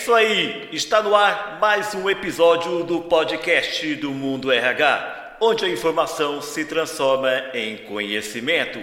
isso 0.00 0.14
aí, 0.14 0.70
está 0.72 1.02
no 1.02 1.14
ar 1.14 1.58
mais 1.60 1.94
um 1.94 2.08
episódio 2.08 2.82
do 2.84 3.02
podcast 3.02 3.94
do 3.96 4.12
Mundo 4.12 4.50
RH, 4.50 5.36
onde 5.38 5.66
a 5.66 5.68
informação 5.68 6.40
se 6.40 6.64
transforma 6.64 7.30
em 7.52 7.76
conhecimento. 7.76 8.78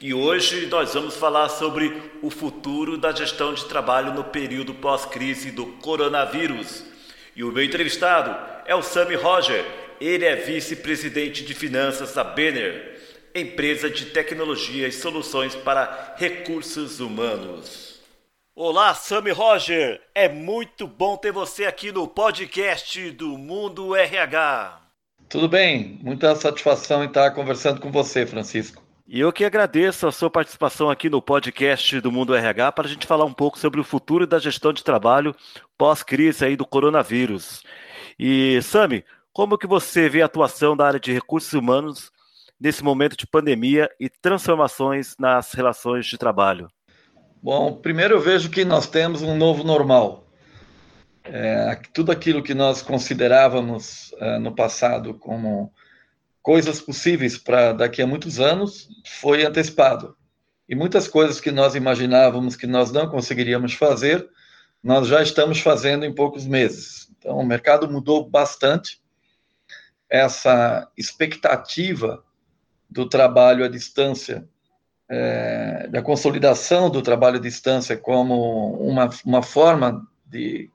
E 0.00 0.14
hoje 0.14 0.64
nós 0.68 0.94
vamos 0.94 1.16
falar 1.16 1.50
sobre 1.50 1.94
o 2.22 2.30
futuro 2.30 2.96
da 2.96 3.12
gestão 3.12 3.52
de 3.52 3.66
trabalho 3.66 4.14
no 4.14 4.24
período 4.24 4.72
pós-crise 4.72 5.50
do 5.50 5.66
coronavírus. 5.66 6.82
E 7.36 7.44
o 7.44 7.52
meu 7.52 7.62
entrevistado 7.62 8.34
é 8.64 8.74
o 8.74 8.80
Sami 8.82 9.16
Roger, 9.16 9.66
ele 10.00 10.24
é 10.24 10.34
vice-presidente 10.34 11.44
de 11.44 11.52
finanças 11.52 12.14
da 12.14 12.24
Banner, 12.24 13.02
empresa 13.34 13.90
de 13.90 14.06
tecnologia 14.06 14.88
e 14.88 14.92
soluções 14.92 15.54
para 15.54 16.14
recursos 16.16 17.00
humanos. 17.00 17.93
Olá, 18.56 18.94
Sami 18.94 19.32
Roger! 19.32 20.00
É 20.14 20.28
muito 20.28 20.86
bom 20.86 21.16
ter 21.16 21.32
você 21.32 21.64
aqui 21.64 21.90
no 21.90 22.06
podcast 22.06 23.10
do 23.10 23.36
Mundo 23.36 23.96
RH. 23.96 24.80
Tudo 25.28 25.48
bem, 25.48 25.98
muita 26.00 26.36
satisfação 26.36 27.02
em 27.02 27.08
estar 27.08 27.32
conversando 27.32 27.80
com 27.80 27.90
você, 27.90 28.24
Francisco. 28.24 28.80
E 29.08 29.18
eu 29.18 29.32
que 29.32 29.44
agradeço 29.44 30.06
a 30.06 30.12
sua 30.12 30.30
participação 30.30 30.88
aqui 30.88 31.10
no 31.10 31.20
podcast 31.20 32.00
do 32.00 32.12
Mundo 32.12 32.32
RH 32.32 32.70
para 32.70 32.86
a 32.86 32.88
gente 32.88 33.08
falar 33.08 33.24
um 33.24 33.32
pouco 33.32 33.58
sobre 33.58 33.80
o 33.80 33.84
futuro 33.84 34.24
da 34.24 34.38
gestão 34.38 34.72
de 34.72 34.84
trabalho 34.84 35.34
pós-crise 35.76 36.44
aí 36.44 36.54
do 36.54 36.64
coronavírus. 36.64 37.64
E, 38.16 38.62
Sami, 38.62 39.04
como 39.32 39.58
que 39.58 39.66
você 39.66 40.08
vê 40.08 40.22
a 40.22 40.26
atuação 40.26 40.76
da 40.76 40.86
área 40.86 41.00
de 41.00 41.12
recursos 41.12 41.52
humanos 41.54 42.12
nesse 42.60 42.84
momento 42.84 43.16
de 43.16 43.26
pandemia 43.26 43.90
e 43.98 44.08
transformações 44.08 45.16
nas 45.18 45.54
relações 45.54 46.06
de 46.06 46.16
trabalho? 46.16 46.70
Bom, 47.44 47.74
primeiro 47.74 48.14
eu 48.14 48.20
vejo 48.22 48.48
que 48.48 48.64
nós 48.64 48.86
temos 48.86 49.20
um 49.20 49.36
novo 49.36 49.64
normal. 49.64 50.26
É, 51.24 51.78
tudo 51.92 52.10
aquilo 52.10 52.42
que 52.42 52.54
nós 52.54 52.80
considerávamos 52.80 54.14
é, 54.18 54.38
no 54.38 54.54
passado 54.54 55.12
como 55.12 55.70
coisas 56.40 56.80
possíveis 56.80 57.36
para 57.36 57.74
daqui 57.74 58.00
a 58.00 58.06
muitos 58.06 58.40
anos 58.40 58.88
foi 59.20 59.44
antecipado. 59.44 60.16
E 60.66 60.74
muitas 60.74 61.06
coisas 61.06 61.38
que 61.38 61.50
nós 61.50 61.74
imaginávamos 61.74 62.56
que 62.56 62.66
nós 62.66 62.90
não 62.90 63.10
conseguiríamos 63.10 63.74
fazer, 63.74 64.26
nós 64.82 65.06
já 65.06 65.22
estamos 65.22 65.60
fazendo 65.60 66.06
em 66.06 66.14
poucos 66.14 66.46
meses. 66.46 67.10
Então, 67.18 67.36
o 67.36 67.44
mercado 67.44 67.86
mudou 67.92 68.26
bastante. 68.26 69.02
Essa 70.08 70.90
expectativa 70.96 72.24
do 72.88 73.06
trabalho 73.06 73.66
à 73.66 73.68
distância 73.68 74.48
é, 75.08 75.88
da 75.88 76.02
consolidação 76.02 76.90
do 76.90 77.02
trabalho 77.02 77.36
à 77.36 77.40
distância 77.40 77.96
como 77.96 78.72
uma, 78.74 79.10
uma 79.24 79.42
forma 79.42 80.06
de, 80.26 80.70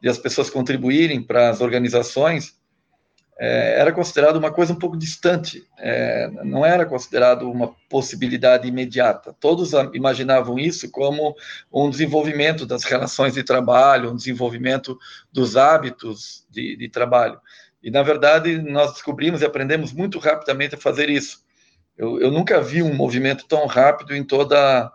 de 0.00 0.08
as 0.08 0.18
pessoas 0.18 0.50
contribuírem 0.50 1.22
para 1.22 1.50
as 1.50 1.60
organizações, 1.60 2.56
é, 3.38 3.80
era 3.80 3.92
considerado 3.92 4.36
uma 4.36 4.52
coisa 4.52 4.72
um 4.72 4.78
pouco 4.78 4.96
distante, 4.96 5.66
é, 5.78 6.30
não 6.44 6.64
era 6.64 6.86
considerado 6.86 7.50
uma 7.50 7.74
possibilidade 7.90 8.68
imediata. 8.68 9.34
Todos 9.40 9.72
imaginavam 9.92 10.58
isso 10.58 10.90
como 10.90 11.34
um 11.72 11.90
desenvolvimento 11.90 12.64
das 12.64 12.84
relações 12.84 13.34
de 13.34 13.42
trabalho, 13.42 14.12
um 14.12 14.16
desenvolvimento 14.16 14.96
dos 15.32 15.56
hábitos 15.56 16.46
de, 16.48 16.76
de 16.76 16.88
trabalho. 16.88 17.40
E, 17.82 17.90
na 17.90 18.02
verdade, 18.02 18.62
nós 18.62 18.92
descobrimos 18.92 19.42
e 19.42 19.44
aprendemos 19.44 19.92
muito 19.92 20.18
rapidamente 20.18 20.76
a 20.76 20.78
fazer 20.78 21.10
isso. 21.10 21.43
Eu, 21.96 22.20
eu 22.20 22.30
nunca 22.30 22.60
vi 22.60 22.82
um 22.82 22.94
movimento 22.94 23.46
tão 23.46 23.66
rápido 23.66 24.14
em 24.14 24.24
toda 24.24 24.90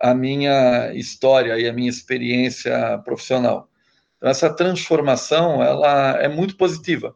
a 0.00 0.14
minha 0.14 0.92
história 0.94 1.58
e 1.58 1.68
a 1.68 1.72
minha 1.72 1.90
experiência 1.90 2.98
profissional. 3.04 3.68
Então, 4.16 4.28
essa 4.28 4.52
transformação 4.52 5.62
ela 5.62 6.16
é 6.20 6.28
muito 6.28 6.56
positiva 6.56 7.14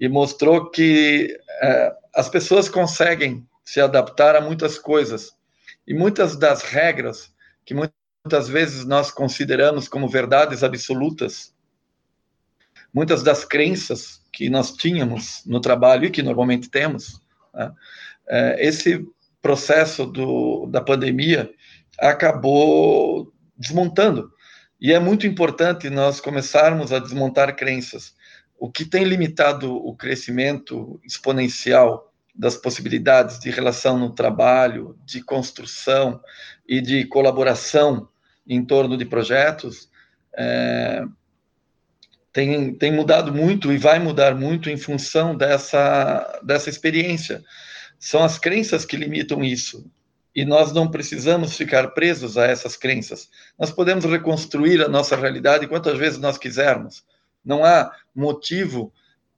e 0.00 0.08
mostrou 0.08 0.70
que 0.70 1.38
é, 1.60 1.92
as 2.14 2.28
pessoas 2.28 2.68
conseguem 2.68 3.46
se 3.64 3.80
adaptar 3.80 4.36
a 4.36 4.40
muitas 4.40 4.78
coisas 4.78 5.32
e 5.86 5.92
muitas 5.92 6.36
das 6.36 6.62
regras 6.62 7.32
que 7.64 7.74
muitas 7.74 8.48
vezes 8.48 8.84
nós 8.84 9.10
consideramos 9.10 9.88
como 9.88 10.08
verdades 10.08 10.62
absolutas, 10.62 11.54
muitas 12.92 13.22
das 13.22 13.44
crenças 13.44 14.22
que 14.32 14.48
nós 14.48 14.72
tínhamos 14.72 15.42
no 15.44 15.60
trabalho 15.60 16.06
e 16.06 16.10
que 16.10 16.22
normalmente 16.22 16.70
temos, 16.70 17.20
né, 17.52 17.72
esse 18.58 19.04
processo 19.40 20.04
do, 20.04 20.66
da 20.66 20.80
pandemia 20.80 21.50
acabou 21.98 23.32
desmontando. 23.56 24.30
E 24.80 24.92
é 24.92 25.00
muito 25.00 25.26
importante 25.26 25.90
nós 25.90 26.20
começarmos 26.20 26.92
a 26.92 26.98
desmontar 26.98 27.56
crenças. 27.56 28.14
O 28.58 28.70
que 28.70 28.84
tem 28.84 29.04
limitado 29.04 29.74
o 29.74 29.94
crescimento 29.96 31.00
exponencial 31.04 32.12
das 32.34 32.56
possibilidades 32.56 33.38
de 33.40 33.50
relação 33.50 33.98
no 33.98 34.14
trabalho, 34.14 34.96
de 35.04 35.20
construção 35.20 36.20
e 36.66 36.80
de 36.80 37.04
colaboração 37.06 38.08
em 38.46 38.64
torno 38.64 38.96
de 38.96 39.04
projetos, 39.04 39.88
é, 40.36 41.04
tem, 42.32 42.72
tem 42.74 42.92
mudado 42.92 43.32
muito 43.32 43.72
e 43.72 43.78
vai 43.78 43.98
mudar 43.98 44.36
muito 44.36 44.70
em 44.70 44.76
função 44.76 45.36
dessa, 45.36 46.40
dessa 46.44 46.70
experiência. 46.70 47.42
São 47.98 48.22
as 48.22 48.38
crenças 48.38 48.84
que 48.84 48.96
limitam 48.96 49.44
isso. 49.44 49.90
E 50.34 50.44
nós 50.44 50.72
não 50.72 50.90
precisamos 50.90 51.56
ficar 51.56 51.88
presos 51.88 52.38
a 52.38 52.46
essas 52.46 52.76
crenças. 52.76 53.28
Nós 53.58 53.70
podemos 53.70 54.04
reconstruir 54.04 54.80
a 54.82 54.88
nossa 54.88 55.16
realidade 55.16 55.66
quantas 55.66 55.98
vezes 55.98 56.18
nós 56.18 56.38
quisermos. 56.38 57.04
Não 57.44 57.64
há 57.64 57.92
motivo 58.14 58.92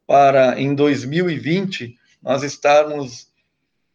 para, 0.07 0.61
em 0.61 0.75
2020, 0.75 1.97
nós 2.23 2.43
estarmos 2.43 3.29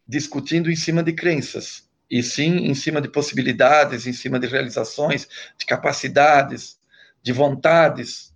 discutindo 0.08 0.72
em 0.72 0.76
cima 0.76 1.04
de 1.04 1.14
crenças, 1.14 1.88
e 2.10 2.22
sim 2.24 2.68
em 2.68 2.74
cima 2.74 3.02
de 3.02 3.10
possibilidades, 3.10 4.08
em 4.08 4.14
cima 4.14 4.40
de 4.40 4.48
realizações, 4.48 5.28
de 5.58 5.66
capacidades, 5.66 6.78
de 7.22 7.32
vontades. 7.32 8.34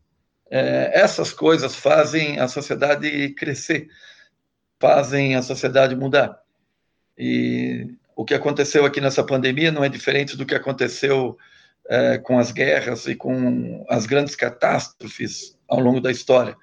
É, 0.51 0.91
essas 0.94 1.31
coisas 1.31 1.75
fazem 1.75 2.39
a 2.39 2.47
sociedade 2.47 3.29
crescer 3.35 3.88
fazem 4.79 5.35
a 5.35 5.41
sociedade 5.41 5.95
mudar. 5.95 6.40
E 7.17 7.95
o 8.16 8.23
que 8.23 8.34
aconteceu 8.34 8.85
aqui 8.85 9.01
nessa 9.01 9.23
pandemia 9.23 9.72
não 9.72 9.84
é 9.84 9.90
diferente 9.90 10.38
do 10.38 10.45
que 10.45 10.56
aconteceu 10.56 11.38
é, 11.88 12.17
com 12.17 12.38
as 12.40 12.51
guerras 12.51 13.06
e 13.07 13.16
com 13.16 13.85
as 13.89 14.06
grandes 14.06 14.35
catástrofes 14.35 15.57
ao 15.68 15.79
longo 15.79 16.00
da 16.00 16.12
história. 16.12 16.56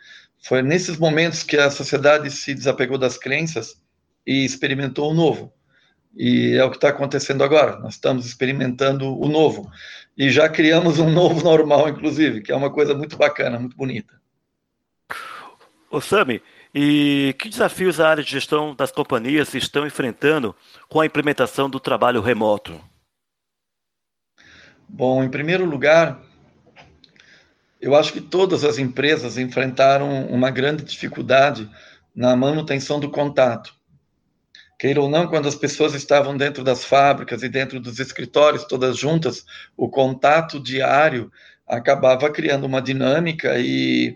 Foi 0.43 0.62
nesses 0.62 0.97
momentos 0.97 1.43
que 1.43 1.56
a 1.56 1.71
sociedade 1.71 2.31
se 2.31 2.55
desapegou 2.55 2.97
das 2.97 3.19
crenças 3.19 3.81
e 4.26 4.44
experimentou 4.44 5.10
o 5.10 5.15
novo. 5.15 5.53
E 6.16 6.56
é 6.56 6.65
o 6.65 6.71
que 6.71 6.76
está 6.76 6.88
acontecendo 6.88 7.44
agora. 7.44 7.78
Nós 7.78 7.94
estamos 7.94 8.25
experimentando 8.25 9.19
o 9.19 9.28
novo. 9.28 9.71
E 10.16 10.31
já 10.31 10.49
criamos 10.49 10.99
um 10.99 11.10
novo 11.10 11.43
normal, 11.44 11.88
inclusive, 11.88 12.41
que 12.41 12.50
é 12.50 12.56
uma 12.56 12.72
coisa 12.72 12.94
muito 12.94 13.16
bacana, 13.16 13.59
muito 13.59 13.76
bonita. 13.76 14.15
Ô, 15.91 16.00
Sami, 16.00 16.41
e 16.78 17.34
que 17.38 17.48
desafios 17.48 17.98
a 17.98 18.06
área 18.06 18.22
de 18.22 18.31
gestão 18.31 18.75
das 18.75 18.92
companhias 18.92 19.54
estão 19.54 19.87
enfrentando 19.87 20.54
com 20.91 21.00
a 21.00 21.06
implementação 21.06 21.70
do 21.70 21.81
trabalho 21.81 22.20
remoto? 22.20 22.78
Bom, 24.87 25.25
em 25.25 25.31
primeiro 25.31 25.64
lugar, 25.64 26.20
eu 27.81 27.97
acho 27.97 28.12
que 28.12 28.20
todas 28.20 28.62
as 28.62 28.76
empresas 28.76 29.38
enfrentaram 29.38 30.26
uma 30.26 30.50
grande 30.50 30.84
dificuldade 30.84 31.66
na 32.14 32.37
manutenção 32.37 33.00
do 33.00 33.10
contato. 33.10 33.75
Queira 34.79 35.00
ou 35.00 35.08
não, 35.08 35.29
quando 35.29 35.49
as 35.49 35.55
pessoas 35.55 35.94
estavam 35.94 36.37
dentro 36.37 36.62
das 36.62 36.84
fábricas 36.84 37.43
e 37.43 37.49
dentro 37.49 37.81
dos 37.81 37.99
escritórios, 37.99 38.64
todas 38.64 38.99
juntas, 38.99 39.46
o 39.79 39.88
contato 39.88 40.61
diário 40.61 41.32
acabava 41.67 42.29
criando 42.29 42.64
uma 42.64 42.82
dinâmica 42.82 43.58
e 43.58 44.14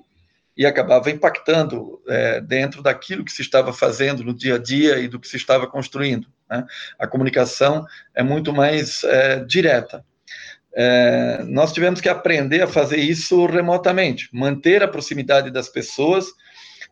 e 0.60 0.66
acabava 0.66 1.10
impactando 1.10 2.02
é, 2.06 2.38
dentro 2.38 2.82
daquilo 2.82 3.24
que 3.24 3.32
se 3.32 3.40
estava 3.40 3.72
fazendo 3.72 4.22
no 4.22 4.34
dia 4.34 4.56
a 4.56 4.58
dia 4.58 4.98
e 4.98 5.08
do 5.08 5.18
que 5.18 5.26
se 5.26 5.38
estava 5.38 5.66
construindo. 5.66 6.28
Né? 6.50 6.66
A 6.98 7.06
comunicação 7.06 7.86
é 8.14 8.22
muito 8.22 8.52
mais 8.52 9.02
é, 9.04 9.42
direta. 9.42 10.04
É, 10.74 11.42
nós 11.44 11.72
tivemos 11.72 11.98
que 11.98 12.10
aprender 12.10 12.60
a 12.60 12.66
fazer 12.66 12.98
isso 12.98 13.46
remotamente, 13.46 14.28
manter 14.34 14.82
a 14.82 14.88
proximidade 14.88 15.50
das 15.50 15.70
pessoas, 15.70 16.26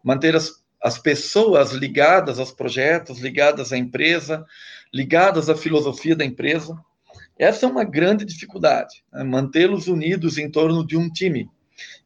manter 0.03 0.35
as, 0.35 0.51
as 0.83 0.99
pessoas 0.99 1.73
ligadas 1.73 2.39
aos 2.39 2.51
projetos, 2.51 3.21
ligadas 3.21 3.71
à 3.71 3.77
empresa, 3.77 4.47
ligadas 4.95 5.51
à 5.51 5.55
filosofia 5.55 6.17
da 6.17 6.25
empresa. 6.25 6.75
Essa 7.39 7.67
é 7.67 7.69
uma 7.69 7.85
grande 7.85 8.25
dificuldade, 8.25 9.05
né? 9.13 9.23
mantê-los 9.25 9.89
unidos 9.89 10.39
em 10.39 10.51
torno 10.51 10.87
de 10.87 10.97
um 10.97 11.11
time. 11.11 11.51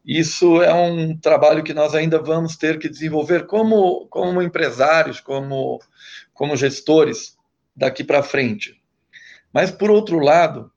Isso 0.05 0.61
é 0.61 0.73
um 0.73 1.17
trabalho 1.17 1.63
que 1.63 1.73
nós 1.73 1.95
ainda 1.95 2.19
vamos 2.19 2.57
ter 2.57 2.77
que 2.77 2.89
desenvolver 2.89 3.45
como, 3.45 4.07
como 4.07 4.41
empresários, 4.41 5.19
como, 5.19 5.79
como 6.33 6.57
gestores 6.57 7.37
daqui 7.75 8.03
para 8.03 8.23
frente. 8.23 8.81
Mas, 9.51 9.71
por 9.71 9.89
outro 9.89 10.19
lado, 10.19 10.71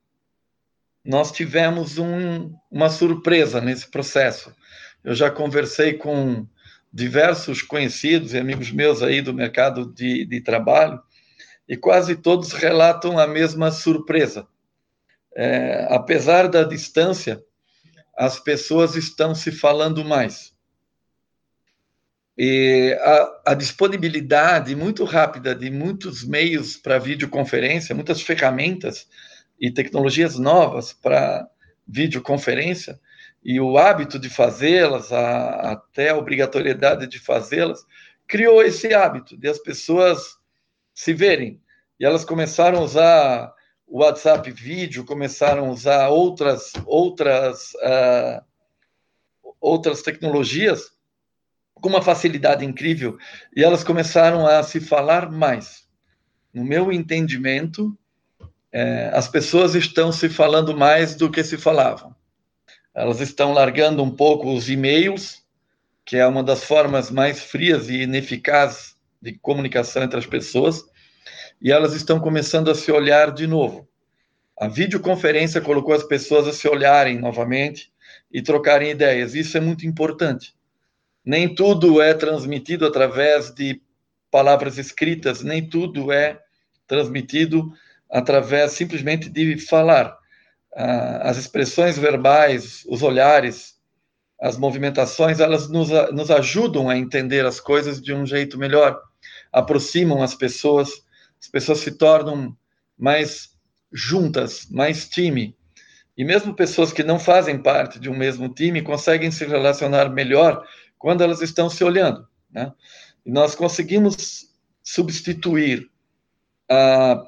nós 1.03 1.31
tivemos 1.31 1.97
um, 1.97 2.53
uma 2.69 2.89
surpresa 2.89 3.61
nesse 3.61 3.89
processo. 3.89 4.53
Eu 5.03 5.15
já 5.15 5.31
conversei 5.31 5.93
com 5.93 6.45
diversos 6.91 7.61
conhecidos 7.61 8.33
e 8.33 8.37
amigos 8.37 8.71
meus 8.71 9.01
aí 9.01 9.21
do 9.21 9.33
mercado 9.33 9.93
de, 9.93 10.25
de 10.25 10.41
trabalho 10.41 11.01
e 11.67 11.75
quase 11.75 12.15
todos 12.15 12.53
relatam 12.53 13.19
a 13.19 13.27
mesma 13.27 13.71
surpresa. 13.71 14.47
É, 15.35 15.87
apesar 15.89 16.47
da 16.47 16.63
distância, 16.63 17.43
as 18.17 18.39
pessoas 18.39 18.95
estão 18.95 19.35
se 19.35 19.51
falando 19.51 20.03
mais. 20.03 20.51
E 22.35 22.97
a, 22.99 23.51
a 23.51 23.53
disponibilidade 23.53 24.75
muito 24.75 25.03
rápida 25.03 25.53
de 25.53 25.69
muitos 25.69 26.23
meios 26.23 26.75
para 26.75 26.97
videoconferência, 26.97 27.93
muitas 27.93 28.21
ferramentas 28.21 29.07
e 29.59 29.71
tecnologias 29.71 30.37
novas 30.37 30.93
para 30.93 31.47
videoconferência, 31.87 32.99
e 33.43 33.59
o 33.59 33.77
hábito 33.77 34.19
de 34.19 34.29
fazê-las, 34.29 35.11
até 35.11 36.09
a 36.09 36.17
obrigatoriedade 36.17 37.07
de 37.07 37.19
fazê-las, 37.19 37.85
criou 38.27 38.61
esse 38.61 38.93
hábito 38.93 39.37
de 39.37 39.47
as 39.47 39.59
pessoas 39.59 40.37
se 40.93 41.13
verem. 41.13 41.61
E 41.99 42.05
elas 42.05 42.25
começaram 42.25 42.79
a 42.79 42.83
usar 42.83 43.53
o 43.87 43.99
WhatsApp 43.99 44.51
vídeo, 44.51 45.05
começaram 45.05 45.67
a 45.67 45.71
usar 45.71 46.09
outras, 46.09 46.73
outras, 46.85 47.73
uh, 47.75 48.43
outras 49.61 50.01
tecnologias 50.01 50.91
com 51.73 51.89
uma 51.89 52.01
facilidade 52.01 52.65
incrível 52.65 53.17
e 53.55 53.63
elas 53.63 53.83
começaram 53.83 54.45
a 54.45 54.61
se 54.61 54.81
falar 54.81 55.31
mais. 55.31 55.87
No 56.53 56.65
meu 56.65 56.91
entendimento, 56.91 57.97
é, 58.71 59.09
as 59.13 59.27
pessoas 59.27 59.75
estão 59.75 60.11
se 60.11 60.27
falando 60.27 60.75
mais 60.75 61.15
do 61.15 61.31
que 61.31 61.43
se 61.43 61.57
falavam. 61.57 62.15
Elas 62.93 63.21
estão 63.21 63.53
largando 63.53 64.03
um 64.03 64.09
pouco 64.09 64.51
os 64.51 64.69
e-mails, 64.69 65.43
que 66.03 66.17
é 66.17 66.25
uma 66.25 66.43
das 66.43 66.63
formas 66.63 67.11
mais 67.11 67.41
frias 67.41 67.89
e 67.89 68.01
ineficazes 68.01 68.95
de 69.21 69.33
comunicação 69.33 70.03
entre 70.03 70.17
as 70.17 70.25
pessoas, 70.25 70.83
e 71.61 71.71
elas 71.71 71.93
estão 71.93 72.19
começando 72.19 72.69
a 72.69 72.75
se 72.75 72.91
olhar 72.91 73.31
de 73.31 73.47
novo. 73.47 73.87
A 74.57 74.67
videoconferência 74.67 75.61
colocou 75.61 75.93
as 75.93 76.03
pessoas 76.03 76.47
a 76.47 76.53
se 76.53 76.67
olharem 76.67 77.19
novamente 77.19 77.91
e 78.31 78.41
trocarem 78.41 78.91
ideias. 78.91 79.35
Isso 79.35 79.57
é 79.57 79.59
muito 79.59 79.85
importante. 79.85 80.55
Nem 81.23 81.53
tudo 81.53 82.01
é 82.01 82.13
transmitido 82.13 82.85
através 82.85 83.51
de 83.51 83.81
palavras 84.31 84.77
escritas, 84.77 85.41
nem 85.41 85.67
tudo 85.67 86.11
é 86.11 86.39
transmitido 86.87 87.71
através 88.09 88.71
simplesmente 88.71 89.29
de 89.29 89.57
falar. 89.57 90.17
Ah, 90.75 91.29
as 91.29 91.37
expressões 91.37 91.97
verbais, 91.97 92.83
os 92.87 93.01
olhares, 93.01 93.75
as 94.39 94.57
movimentações, 94.57 95.39
elas 95.39 95.67
nos, 95.67 95.89
nos 96.11 96.29
ajudam 96.29 96.89
a 96.89 96.97
entender 96.97 97.45
as 97.45 97.59
coisas 97.59 98.01
de 98.01 98.13
um 98.13 98.25
jeito 98.25 98.57
melhor, 98.57 98.99
aproximam 99.51 100.21
as 100.21 100.35
pessoas, 100.35 100.89
as 101.39 101.47
pessoas 101.47 101.79
se 101.79 101.91
tornam 101.91 102.55
mais 102.97 103.55
juntas, 103.91 104.67
mais 104.69 105.07
time. 105.07 105.55
E 106.17 106.25
mesmo 106.25 106.55
pessoas 106.55 106.91
que 106.91 107.03
não 107.03 107.19
fazem 107.19 107.61
parte 107.61 107.99
de 107.99 108.09
um 108.09 108.17
mesmo 108.17 108.49
time 108.49 108.81
conseguem 108.81 109.29
se 109.29 109.45
relacionar 109.45 110.09
melhor 110.09 110.67
quando 110.97 111.23
elas 111.23 111.41
estão 111.41 111.69
se 111.69 111.83
olhando. 111.83 112.27
Né? 112.49 112.73
E 113.25 113.31
nós 113.31 113.53
conseguimos 113.53 114.49
substituir 114.81 115.89
ah, 116.69 117.23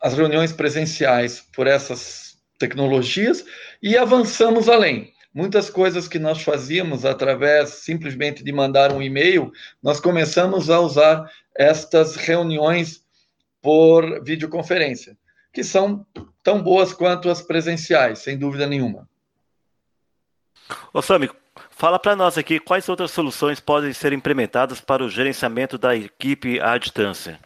as 0.00 0.14
reuniões 0.14 0.52
presenciais 0.52 1.40
por 1.54 1.66
essas 1.66 2.38
tecnologias 2.58 3.44
e 3.82 3.96
avançamos 3.96 4.68
além. 4.68 5.12
Muitas 5.36 5.68
coisas 5.68 6.08
que 6.08 6.18
nós 6.18 6.40
fazíamos 6.40 7.04
através 7.04 7.68
simplesmente 7.68 8.42
de 8.42 8.50
mandar 8.50 8.90
um 8.90 9.02
e-mail, 9.02 9.52
nós 9.82 10.00
começamos 10.00 10.70
a 10.70 10.80
usar 10.80 11.30
estas 11.54 12.16
reuniões 12.16 13.04
por 13.60 14.24
videoconferência, 14.24 15.14
que 15.52 15.62
são 15.62 16.06
tão 16.42 16.62
boas 16.62 16.94
quanto 16.94 17.28
as 17.28 17.42
presenciais, 17.42 18.20
sem 18.20 18.38
dúvida 18.38 18.66
nenhuma. 18.66 19.06
Ô 20.90 21.02
Sami, 21.02 21.28
fala 21.70 21.98
para 21.98 22.16
nós 22.16 22.38
aqui 22.38 22.58
quais 22.58 22.88
outras 22.88 23.10
soluções 23.10 23.60
podem 23.60 23.92
ser 23.92 24.14
implementadas 24.14 24.80
para 24.80 25.04
o 25.04 25.10
gerenciamento 25.10 25.76
da 25.76 25.94
equipe 25.94 26.58
à 26.60 26.78
distância. 26.78 27.38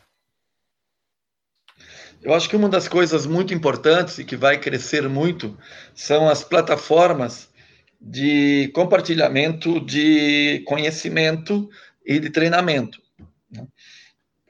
Eu 2.23 2.35
acho 2.35 2.49
que 2.49 2.55
uma 2.55 2.69
das 2.69 2.87
coisas 2.87 3.27
muito 3.27 3.53
importantes 3.53 4.19
e 4.19 4.25
que 4.25 4.37
vai 4.37 4.61
crescer 4.61 5.09
muito 5.09 5.59
são 5.93 6.29
as 6.29 6.45
plataformas 6.45 7.50
de 8.01 8.69
compartilhamento 8.75 9.79
de 9.81 10.63
conhecimento 10.67 11.69
e 12.05 12.19
de 12.19 12.31
treinamento, 12.31 13.01
né? 13.51 13.67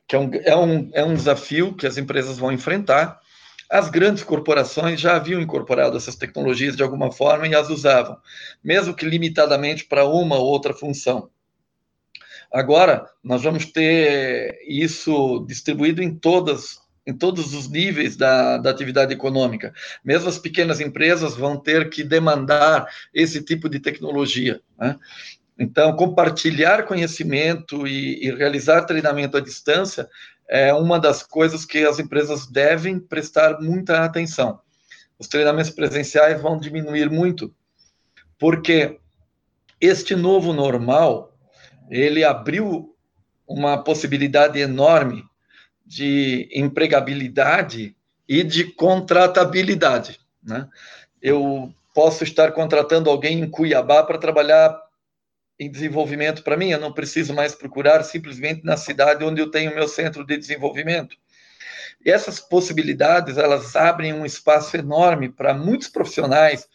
que 0.07 0.15
é 0.15 0.19
um, 0.19 0.31
é, 0.35 0.57
um, 0.57 0.91
é 0.93 1.05
um 1.05 1.15
desafio 1.15 1.75
que 1.75 1.87
as 1.87 1.97
empresas 1.97 2.39
vão 2.39 2.53
enfrentar. 2.53 3.21
As 3.69 3.89
grandes 3.89 4.25
corporações 4.25 5.01
já 5.01 5.17
haviam 5.17 5.41
incorporado 5.41 5.97
essas 5.97 6.17
tecnologias 6.17 6.77
de 6.77 6.83
alguma 6.83 7.13
forma 7.13 7.47
e 7.47 7.55
as 7.55 7.69
usavam, 7.71 8.17
mesmo 8.63 8.95
que 8.95 9.07
limitadamente 9.07 9.85
para 9.85 10.05
uma 10.05 10.37
ou 10.37 10.47
outra 10.47 10.75
função. 10.75 11.31
Agora, 12.53 13.09
nós 13.23 13.43
vamos 13.43 13.65
ter 13.67 14.59
isso 14.67 15.45
distribuído 15.47 16.03
em 16.03 16.13
todas 16.13 16.80
em 17.11 17.17
todos 17.17 17.53
os 17.53 17.69
níveis 17.69 18.17
da, 18.17 18.57
da 18.57 18.71
atividade 18.71 19.13
econômica. 19.13 19.75
Mesmo 20.05 20.29
as 20.29 20.39
pequenas 20.39 20.81
empresas 20.81 21.35
vão 21.35 21.57
ter 21.57 21.91
que 21.91 22.05
demandar 22.05 22.87
esse 23.13 23.43
tipo 23.43 23.69
de 23.69 23.81
tecnologia. 23.81 24.61
Né? 24.79 24.97
Então, 25.59 25.95
compartilhar 25.95 26.85
conhecimento 26.85 27.87
e, 27.87 28.25
e, 28.25 28.31
realizar 28.31 28.85
treinamento 28.85 29.37
à 29.37 29.41
distância 29.41 30.09
é 30.49 30.73
uma 30.73 30.99
das 30.99 31.23
coisas 31.23 31.65
que 31.65 31.85
as 31.85 31.99
empresas 31.99 32.47
devem 32.47 32.99
prestar 32.99 33.61
muita 33.61 34.05
atenção. 34.05 34.61
Os 35.19 35.29
treinamentos 35.29 35.71
presenciais 35.71 36.41
vão 36.41 36.59
diminuir 36.59 37.11
muito, 37.11 37.55
porque 38.39 38.99
este 39.81 40.17
novo 40.17 40.53
normal 40.53 41.37
ele 41.91 42.25
abriu 42.25 42.95
uma 43.47 43.83
possibilidade 43.83 44.59
enorme 44.61 45.30
de 45.91 46.49
empregabilidade 46.53 47.97
e 48.29 48.45
de 48.45 48.63
contratabilidade. 48.63 50.21
Né? 50.41 50.69
Eu 51.21 51.75
posso 51.93 52.23
estar 52.23 52.53
contratando 52.53 53.11
alguém 53.11 53.41
em 53.41 53.51
Cuiabá 53.51 54.05
para 54.05 54.17
trabalhar 54.17 54.81
em 55.59 55.69
desenvolvimento 55.69 56.45
para 56.45 56.57
mim, 56.57 56.71
eu 56.71 56.79
não 56.79 56.93
preciso 56.93 57.35
mais 57.35 57.57
procurar 57.57 58.05
simplesmente 58.05 58.65
na 58.65 58.77
cidade 58.77 59.25
onde 59.25 59.41
eu 59.41 59.51
tenho 59.51 59.75
meu 59.75 59.89
centro 59.89 60.25
de 60.25 60.37
desenvolvimento. 60.37 61.17
E 62.07 62.09
essas 62.09 62.39
possibilidades, 62.39 63.37
elas 63.37 63.75
abrem 63.75 64.13
um 64.13 64.25
espaço 64.25 64.77
enorme 64.77 65.29
para 65.29 65.53
muitos 65.53 65.89
profissionais 65.89 66.69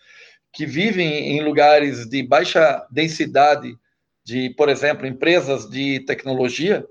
que 0.51 0.65
vivem 0.65 1.38
em 1.38 1.41
lugares 1.41 2.05
de 2.05 2.22
baixa 2.22 2.86
densidade 2.91 3.77
de, 4.25 4.50
por 4.57 4.67
exemplo, 4.67 5.07
empresas 5.07 5.69
de 5.69 6.01
tecnologia, 6.01 6.86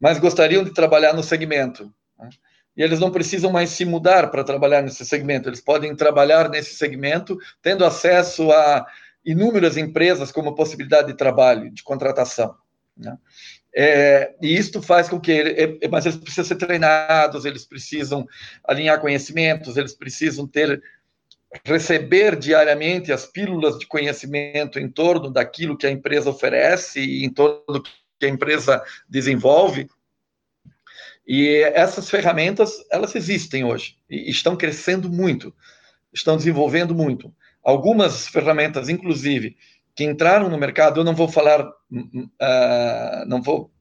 mas 0.00 0.18
gostariam 0.18 0.64
de 0.64 0.72
trabalhar 0.72 1.12
no 1.12 1.22
segmento. 1.22 1.92
Né? 2.18 2.28
E 2.76 2.82
eles 2.82 3.00
não 3.00 3.10
precisam 3.10 3.50
mais 3.50 3.70
se 3.70 3.84
mudar 3.84 4.30
para 4.30 4.44
trabalhar 4.44 4.82
nesse 4.82 5.04
segmento, 5.04 5.48
eles 5.48 5.60
podem 5.60 5.94
trabalhar 5.96 6.48
nesse 6.48 6.74
segmento, 6.74 7.38
tendo 7.62 7.84
acesso 7.84 8.50
a 8.52 8.86
inúmeras 9.24 9.76
empresas 9.76 10.30
como 10.30 10.54
possibilidade 10.54 11.08
de 11.08 11.14
trabalho, 11.14 11.70
de 11.70 11.82
contratação. 11.82 12.54
Né? 12.96 13.16
É, 13.74 14.34
e 14.40 14.56
isto 14.56 14.80
faz 14.80 15.08
com 15.08 15.20
que, 15.20 15.30
ele, 15.30 15.78
é, 15.82 15.88
mas 15.88 16.06
eles 16.06 16.16
precisam 16.16 16.44
ser 16.44 16.56
treinados, 16.56 17.44
eles 17.44 17.66
precisam 17.66 18.26
alinhar 18.64 19.00
conhecimentos, 19.00 19.76
eles 19.76 19.92
precisam 19.94 20.46
ter 20.46 20.82
receber 21.64 22.36
diariamente 22.36 23.12
as 23.12 23.26
pílulas 23.26 23.78
de 23.78 23.86
conhecimento 23.86 24.78
em 24.78 24.88
torno 24.88 25.30
daquilo 25.30 25.76
que 25.76 25.86
a 25.86 25.90
empresa 25.90 26.30
oferece 26.30 27.00
e 27.00 27.24
em 27.24 27.32
torno 27.32 27.64
do 27.66 27.82
que 28.18 28.26
a 28.26 28.28
empresa 28.28 28.82
desenvolve. 29.08 29.88
E 31.26 31.62
essas 31.74 32.08
ferramentas, 32.08 32.84
elas 32.90 33.14
existem 33.14 33.64
hoje 33.64 33.96
e 34.08 34.30
estão 34.30 34.56
crescendo 34.56 35.10
muito, 35.10 35.54
estão 36.12 36.36
desenvolvendo 36.36 36.94
muito. 36.94 37.34
Algumas 37.62 38.28
ferramentas, 38.28 38.88
inclusive, 38.88 39.56
que 39.94 40.04
entraram 40.04 40.48
no 40.48 40.58
mercado, 40.58 41.00
eu 41.00 41.04
não 41.04 41.14
vou 41.14 41.28
falar, 41.28 41.66
uh, 41.66 43.26
não 43.26 43.42
vou 43.42 43.72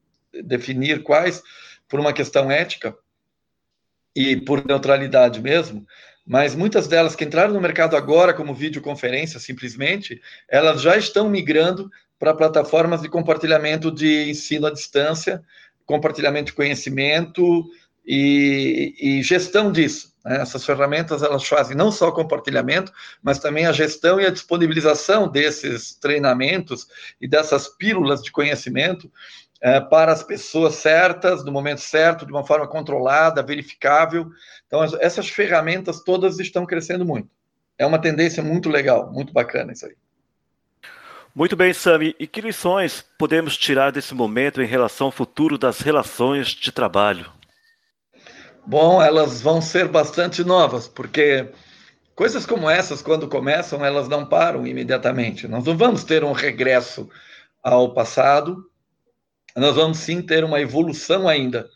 definir 0.44 1.04
quais, 1.04 1.44
por 1.88 2.00
uma 2.00 2.14
questão 2.14 2.50
ética 2.50 2.98
e 4.16 4.38
por 4.38 4.66
neutralidade 4.66 5.42
mesmo, 5.42 5.86
mas 6.26 6.56
muitas 6.56 6.88
delas 6.88 7.16
que 7.16 7.24
entraram 7.24 7.54
no 7.54 7.62
mercado 7.62 7.96
agora 7.96 8.34
como 8.34 8.54
videoconferência, 8.54 9.40
simplesmente, 9.40 10.20
elas 10.50 10.82
já 10.82 10.98
estão 10.98 11.30
migrando 11.30 11.90
para 12.18 12.34
plataformas 12.34 13.02
de 13.02 13.10
compartilhamento 13.10 13.92
de 13.92 14.30
ensino 14.30 14.66
à 14.66 14.72
distância, 14.72 15.44
compartilhamento 15.86 16.48
de 16.48 16.54
conhecimento 16.54 17.70
e, 18.06 18.96
e 19.00 19.24
gestão 19.24 19.72
disso. 19.72 20.16
Né? 20.26 20.42
Essas 20.42 20.66
ferramentas 20.66 21.22
elas 21.22 21.48
fazem 21.48 21.78
não 21.78 21.92
só 21.92 22.10
o 22.10 22.14
compartilhamento, 22.14 22.92
mas 23.22 23.38
também 23.38 23.68
a 23.68 23.72
gestão 23.72 24.20
e 24.20 24.26
a 24.26 24.32
disponibilização 24.32 25.28
desses 25.28 25.94
treinamentos 25.94 26.88
e 27.22 27.28
dessas 27.28 27.68
pílulas 27.68 28.24
de 28.24 28.32
conhecimento 28.32 29.12
é, 29.66 29.82
para 29.82 30.12
as 30.12 30.22
pessoas 30.22 30.76
certas, 30.76 31.44
no 31.44 31.52
momento 31.52 31.82
certo, 31.82 32.24
de 32.24 32.32
uma 32.32 32.46
forma 32.46 32.68
controlada, 32.68 33.42
verificável. 33.42 34.30
Então, 34.68 34.84
essas 35.02 35.28
ferramentas 35.28 36.04
todas 36.04 36.38
estão 36.38 36.68
crescendo 36.68 37.04
muito. 37.04 37.28
É 37.76 37.84
uma 37.84 37.98
tendência 37.98 38.44
muito 38.44 38.70
legal, 38.70 39.12
muito 39.12 39.34
bacana 39.34 39.74
isso 39.74 39.88
aí. 39.88 39.96
Muito 41.34 41.56
bem, 41.56 41.74
Sami. 41.74 42.16
E 42.20 42.28
que 42.28 42.42
lições 42.42 43.04
podemos 43.18 43.58
tirar 43.58 43.92
desse 43.92 44.14
momento 44.14 44.62
em 44.62 44.68
relação 44.68 45.08
ao 45.08 45.12
futuro 45.12 45.58
das 45.58 45.80
relações 45.80 46.50
de 46.50 46.72
trabalho? 46.72 47.26
Bom, 48.68 49.02
elas 49.02 49.42
vão 49.42 49.64
ser 49.64 49.88
bastante 49.88 50.44
novas, 50.44 50.88
porque 50.88 51.50
coisas 52.14 52.46
como 52.46 52.70
essas, 52.70 53.02
quando 53.02 53.28
começam, 53.28 53.84
elas 53.84 54.08
não 54.08 54.28
param 54.28 54.68
imediatamente. 54.68 55.48
Nós 55.48 55.66
não 55.66 55.76
vamos 55.76 56.04
ter 56.04 56.24
um 56.24 56.34
regresso 56.34 57.10
ao 57.64 57.96
passado, 57.96 58.64
nós 59.56 59.76
vamos 59.76 60.00
sim 60.00 60.22
ter 60.22 60.44
uma 60.44 60.60
evolução 60.60 61.28
ainda. 61.28 61.70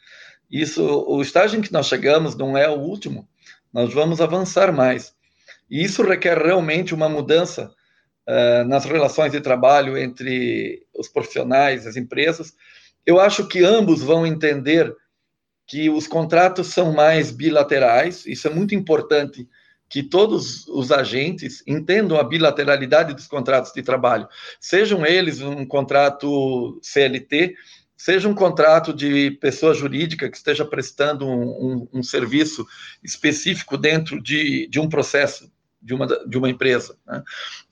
Isso, 0.51 0.83
o 1.07 1.21
estágio 1.21 1.59
em 1.59 1.62
que 1.62 1.71
nós 1.71 1.88
chegamos 1.88 2.36
não 2.36 2.57
é 2.57 2.67
o 2.67 2.79
último, 2.79 3.27
nós 3.74 3.93
vamos 3.93 4.19
avançar 4.19 4.74
mais. 4.74 5.13
E 5.69 5.83
isso 5.83 6.03
requer 6.03 6.38
realmente 6.38 6.93
uma 6.93 7.07
mudança 7.07 7.71
uh, 8.27 8.67
nas 8.67 8.86
relações 8.86 9.31
de 9.31 9.39
trabalho 9.39 9.98
entre 9.98 10.86
os 10.98 11.07
profissionais, 11.07 11.86
as 11.86 11.95
empresas. 11.95 12.53
Eu 13.05 13.19
acho 13.19 13.48
que 13.48 13.63
ambos 13.63 14.01
vão 14.01 14.25
entender 14.25 14.93
que 15.67 15.89
os 15.89 16.07
contratos 16.07 16.67
são 16.67 16.91
mais 16.91 17.29
bilaterais, 17.29 18.25
isso 18.25 18.48
é 18.48 18.51
muito 18.51 18.74
importante 18.74 19.48
que 19.89 20.03
todos 20.03 20.67
os 20.67 20.91
agentes 20.91 21.63
entendam 21.65 22.19
a 22.19 22.24
bilateralidade 22.24 23.13
dos 23.13 23.27
contratos 23.27 23.74
de 23.74 23.81
trabalho, 23.81 24.27
sejam 24.60 25.05
eles 25.05 25.41
um 25.41 25.65
contrato 25.65 26.79
CLT, 26.81 27.55
seja 27.98 28.29
um 28.29 28.36
contrato 28.36 28.93
de 28.93 29.31
pessoa 29.41 29.74
jurídica 29.74 30.29
que 30.29 30.38
esteja 30.38 30.63
prestando 30.63 31.27
um, 31.27 31.41
um, 31.41 31.88
um 31.96 32.03
serviço 32.03 32.65
específico 33.03 33.77
dentro 33.77 34.22
de, 34.22 34.67
de 34.67 34.79
um 34.79 34.88
processo 34.88 35.51
de 35.81 35.93
uma, 35.93 36.05
de 36.05 36.38
uma 36.38 36.50
empresa. 36.50 36.96
Né? 37.08 37.24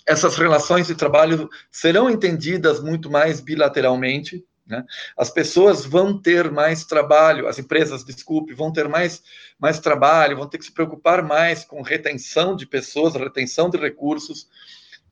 Essas 0.05 0.35
relações 0.37 0.87
de 0.87 0.95
trabalho 0.95 1.49
serão 1.69 2.09
entendidas 2.09 2.81
muito 2.81 3.09
mais 3.09 3.39
bilateralmente, 3.39 4.43
né? 4.67 4.83
As 5.17 5.29
pessoas 5.29 5.85
vão 5.85 6.19
ter 6.19 6.51
mais 6.51 6.83
trabalho, 6.83 7.47
as 7.47 7.57
empresas, 7.57 8.03
desculpe, 8.03 8.53
vão 8.53 8.71
ter 8.71 8.87
mais, 8.89 9.23
mais 9.57 9.79
trabalho, 9.79 10.37
vão 10.37 10.47
ter 10.47 10.57
que 10.57 10.65
se 10.65 10.71
preocupar 10.71 11.23
mais 11.23 11.63
com 11.63 11.81
retenção 11.81 12.55
de 12.55 12.65
pessoas, 12.65 13.15
retenção 13.15 13.69
de 13.69 13.77
recursos, 13.77 14.47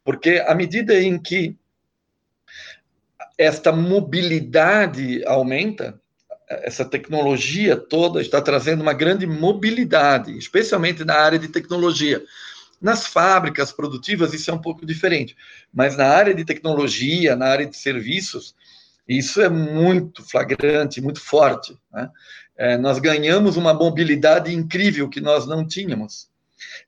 porque 0.04 0.44
à 0.46 0.54
medida 0.54 1.00
em 1.02 1.18
que 1.18 1.58
esta 3.38 3.72
mobilidade 3.72 5.26
aumenta, 5.26 6.00
essa 6.48 6.86
tecnologia 6.86 7.76
toda 7.76 8.22
está 8.22 8.42
trazendo 8.42 8.82
uma 8.82 8.94
grande 8.94 9.26
mobilidade, 9.26 10.38
especialmente 10.38 11.04
na 11.04 11.16
área 11.16 11.40
de 11.40 11.48
tecnologia. 11.48 12.24
Nas 12.80 13.08
fábricas 13.08 13.72
produtivas, 13.72 14.34
isso 14.34 14.52
é 14.52 14.54
um 14.54 14.62
pouco 14.62 14.86
diferente, 14.86 15.36
mas 15.74 15.98
na 15.98 16.06
área 16.08 16.36
de 16.36 16.46
tecnologia, 16.46 17.36
na 17.36 17.48
área 17.48 17.66
de 17.66 17.76
serviços, 17.76 18.54
isso 19.08 19.42
é 19.42 19.50
muito 19.50 20.24
flagrante, 20.24 21.02
muito 21.02 21.22
forte. 21.22 21.78
Né? 21.92 22.10
É, 22.58 22.78
nós 22.78 23.00
ganhamos 23.00 23.56
uma 23.58 23.74
mobilidade 23.74 24.54
incrível 24.54 25.10
que 25.10 25.22
nós 25.22 25.46
não 25.46 25.66
tínhamos. 25.66 26.30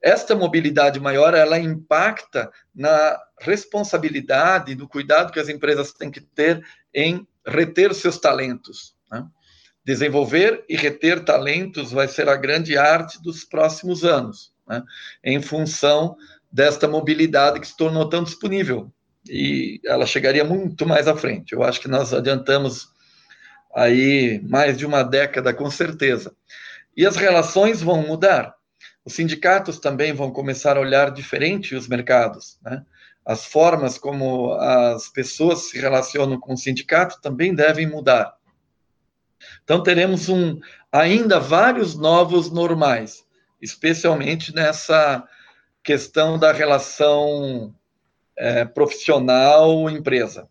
Esta 0.02 0.36
mobilidade 0.36 1.00
maior, 1.00 1.34
ela 1.34 1.60
impacta 1.60 2.52
na 2.74 3.20
responsabilidade, 3.40 4.76
no 4.76 4.88
cuidado 4.88 5.32
que 5.32 5.40
as 5.40 5.50
empresas 5.50 5.92
têm 5.94 6.10
que 6.10 6.22
ter 6.22 6.66
em 6.94 7.28
reter 7.46 7.94
seus 7.94 8.18
talentos. 8.18 8.96
Né? 9.12 9.26
Desenvolver 9.86 10.66
e 10.68 10.76
reter 10.76 11.24
talentos 11.24 11.92
vai 11.92 12.08
ser 12.08 12.30
a 12.30 12.36
grande 12.36 12.78
arte 12.78 13.22
dos 13.22 13.44
próximos 13.44 14.04
anos, 14.04 14.52
né? 14.68 14.84
em 15.24 15.42
função 15.42 16.16
desta 16.52 16.88
mobilidade 16.88 17.60
que 17.60 17.68
se 17.68 17.78
tornou 17.78 18.10
tão 18.10 18.24
disponível 18.24 18.92
e 19.30 19.80
ela 19.86 20.06
chegaria 20.06 20.44
muito 20.44 20.86
mais 20.86 21.08
à 21.08 21.16
frente. 21.16 21.54
Eu 21.54 21.64
acho 21.64 21.80
que 21.80 21.88
nós 21.88 22.14
adiantamos 22.14 22.90
aí 23.76 24.42
mais 24.44 24.78
de 24.78 24.86
uma 24.86 25.04
década, 25.04 25.54
com 25.54 25.70
certeza. 25.70 26.34
E 26.96 27.06
as 27.06 27.16
relações 27.16 27.82
vão 27.82 28.02
mudar. 28.02 28.56
Os 29.06 29.14
sindicatos 29.14 29.80
também 29.80 30.14
vão 30.14 30.32
começar 30.32 30.78
a 30.78 30.82
olhar 30.82 31.12
diferente 31.12 31.76
os 31.76 31.88
mercados. 31.88 32.58
Né? 32.64 32.84
As 33.26 33.46
formas 33.46 33.98
como 33.98 34.54
as 34.54 35.08
pessoas 35.10 35.70
se 35.70 35.80
relacionam 35.80 36.40
com 36.40 36.54
o 36.54 36.58
sindicato 36.58 37.22
também 37.22 37.54
devem 37.54 37.88
mudar. 37.88 38.36
Então, 39.64 39.84
teremos 39.84 40.30
um, 40.30 40.60
ainda 40.92 41.40
vários 41.40 41.96
novos 41.96 42.50
normais, 42.50 43.24
especialmente 43.62 44.54
nessa 44.56 45.24
questão 45.84 46.40
da 46.40 46.52
relação 46.52 47.74
é, 48.38 48.66
profissional 48.66 49.90
empresa. 49.90 50.48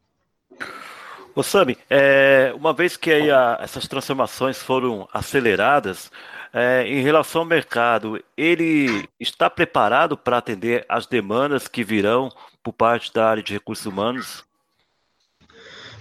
Ô 1.35 1.43
Sami, 1.43 1.76
é, 1.90 2.52
uma 2.57 2.73
vez 2.73 2.97
que 2.97 3.12
a, 3.31 3.59
essas 3.61 3.87
transformações 3.87 4.59
foram 4.59 5.07
aceleradas, 5.12 6.11
é, 6.52 6.85
em 6.87 7.02
relação 7.02 7.43
ao 7.43 7.47
mercado, 7.47 8.23
ele 8.37 9.07
está 9.21 9.50
preparado 9.50 10.16
para 10.16 10.38
atender 10.38 10.87
as 10.88 11.07
demandas 11.07 11.69
que 11.69 11.85
virão 11.85 12.31
por 12.62 12.73
parte 12.73 13.12
da 13.12 13.28
área 13.28 13.43
de 13.43 13.52
recursos 13.52 13.85
humanos? 13.85 14.43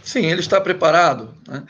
Sim, 0.01 0.25
ele 0.27 0.39
está 0.39 0.62
preparado. 0.62 1.36
Né? 1.46 1.65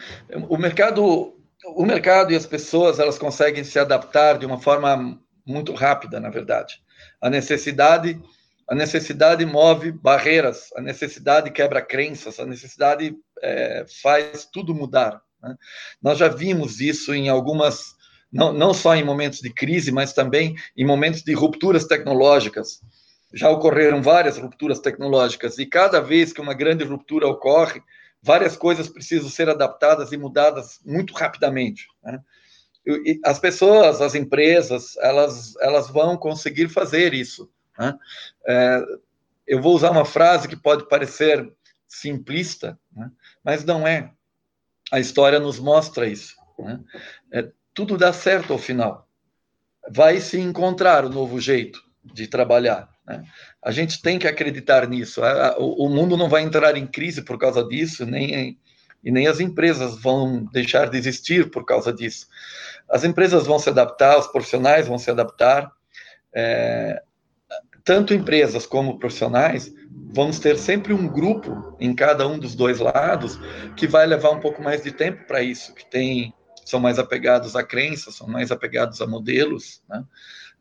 O 0.48 0.57
mercado, 0.57 1.34
o 1.65 1.86
mercado 1.86 2.31
e 2.31 2.36
as 2.36 2.45
pessoas 2.45 3.00
elas 3.00 3.17
conseguem 3.17 3.63
se 3.63 3.79
adaptar 3.79 4.38
de 4.38 4.45
uma 4.45 4.60
forma 4.60 5.19
muito 5.43 5.74
rápida, 5.74 6.19
na 6.19 6.29
verdade. 6.29 6.79
A 7.19 7.29
necessidade 7.29 8.22
a 8.67 8.74
necessidade 8.74 9.45
move 9.45 9.91
barreiras, 9.91 10.69
a 10.75 10.81
necessidade 10.81 11.51
quebra 11.51 11.81
crenças, 11.81 12.39
a 12.39 12.45
necessidade 12.45 13.15
é, 13.41 13.86
faz 14.01 14.45
tudo 14.51 14.74
mudar. 14.74 15.22
Né? 15.41 15.55
Nós 16.01 16.17
já 16.17 16.27
vimos 16.27 16.79
isso 16.79 17.13
em 17.13 17.29
algumas, 17.29 17.95
não, 18.31 18.51
não 18.51 18.74
só 18.74 18.95
em 18.95 19.03
momentos 19.03 19.39
de 19.39 19.51
crise, 19.51 19.91
mas 19.91 20.13
também 20.13 20.55
em 20.75 20.86
momentos 20.86 21.22
de 21.22 21.34
rupturas 21.34 21.86
tecnológicas. 21.86 22.81
Já 23.34 23.50
ocorreram 23.50 24.01
várias 24.01 24.38
rupturas 24.38 24.79
tecnológicas, 24.79 25.60
e 25.60 25.65
cada 25.65 26.00
vez 26.00 26.34
que 26.34 26.41
uma 26.41 26.53
grande 26.53 26.84
ruptura 26.84 27.27
ocorre, 27.27 27.81
várias 28.22 28.57
coisas 28.57 28.89
precisam 28.89 29.29
ser 29.29 29.50
adaptadas 29.50 30.12
e 30.12 30.17
mudadas 30.17 30.79
muito 30.84 31.13
rapidamente. 31.13 31.86
Né? 32.03 32.19
As 33.24 33.38
pessoas, 33.38 34.01
as 34.01 34.15
empresas, 34.15 34.95
elas, 34.98 35.55
elas 35.57 35.89
vão 35.89 36.17
conseguir 36.17 36.69
fazer 36.69 37.13
isso. 37.13 37.50
Né? 37.77 37.98
É, 38.48 38.84
eu 39.48 39.62
vou 39.62 39.75
usar 39.75 39.91
uma 39.91 40.05
frase 40.05 40.48
que 40.48 40.55
pode 40.55 40.88
parecer 40.88 41.51
simplista, 41.88 42.77
né? 42.96 43.12
mas 43.44 43.63
não 43.63 43.88
é. 43.88 44.12
A 44.91 45.00
história 45.00 45.39
nos 45.39 45.60
mostra 45.60 46.08
isso. 46.08 46.36
Né? 46.60 46.79
É, 47.32 47.51
tudo 47.74 47.98
dá 47.98 48.13
certo 48.13 48.53
ao 48.53 48.60
final. 48.60 49.08
Vai 49.89 50.20
se 50.20 50.39
encontrar 50.39 51.05
o 51.05 51.10
novo 51.10 51.39
jeito 51.39 51.79
de 52.03 52.27
trabalhar. 52.27 52.89
Né? 53.05 53.24
A 53.62 53.72
gente 53.72 54.01
tem 54.01 54.17
que 54.17 54.27
acreditar 54.27 54.88
nisso. 54.88 55.22
O, 55.58 55.86
o 55.86 55.89
mundo 55.89 56.17
não 56.17 56.29
vai 56.29 56.41
entrar 56.41 56.75
em 56.77 56.88
crise 56.88 57.22
por 57.22 57.38
causa 57.38 57.63
disso, 57.63 58.05
nem 58.05 58.58
e 59.05 59.12
nem 59.12 59.27
as 59.27 59.39
empresas 59.39 59.96
vão 60.01 60.46
deixar 60.46 60.89
de 60.89 60.98
existir 60.98 61.51
por 61.51 61.63
causa 61.63 61.94
disso. 61.94 62.27
As 62.89 63.03
empresas 63.03 63.46
vão 63.46 63.60
se 63.60 63.70
adaptar, 63.70 64.17
os 64.17 64.25
profissionais 64.25 64.88
vão 64.88 64.98
se 64.98 65.12
adaptar. 65.12 65.72
É, 66.34 67.03
tanto 67.85 68.15
empresas 68.15 68.65
como 68.65 68.97
profissionais, 68.97 69.71
vamos 70.11 70.39
ter 70.39 70.57
sempre 70.57 70.91
um 70.91 71.07
grupo 71.07 71.77
em 71.79 71.93
cada 71.93 72.27
um 72.27 72.39
dos 72.39 72.55
dois 72.55 72.79
lados 72.79 73.39
que 73.77 73.85
vai 73.85 74.07
levar 74.07 74.31
um 74.31 74.39
pouco 74.39 74.61
mais 74.61 74.81
de 74.81 74.91
tempo 74.91 75.25
para 75.27 75.43
isso, 75.43 75.73
que 75.75 75.85
tem 75.85 76.33
são 76.65 76.79
mais 76.79 76.97
apegados 76.97 77.55
a 77.55 77.63
crenças, 77.63 78.15
são 78.15 78.27
mais 78.27 78.51
apegados 78.51 78.99
a 78.99 79.05
modelos, 79.05 79.83
né? 79.87 80.03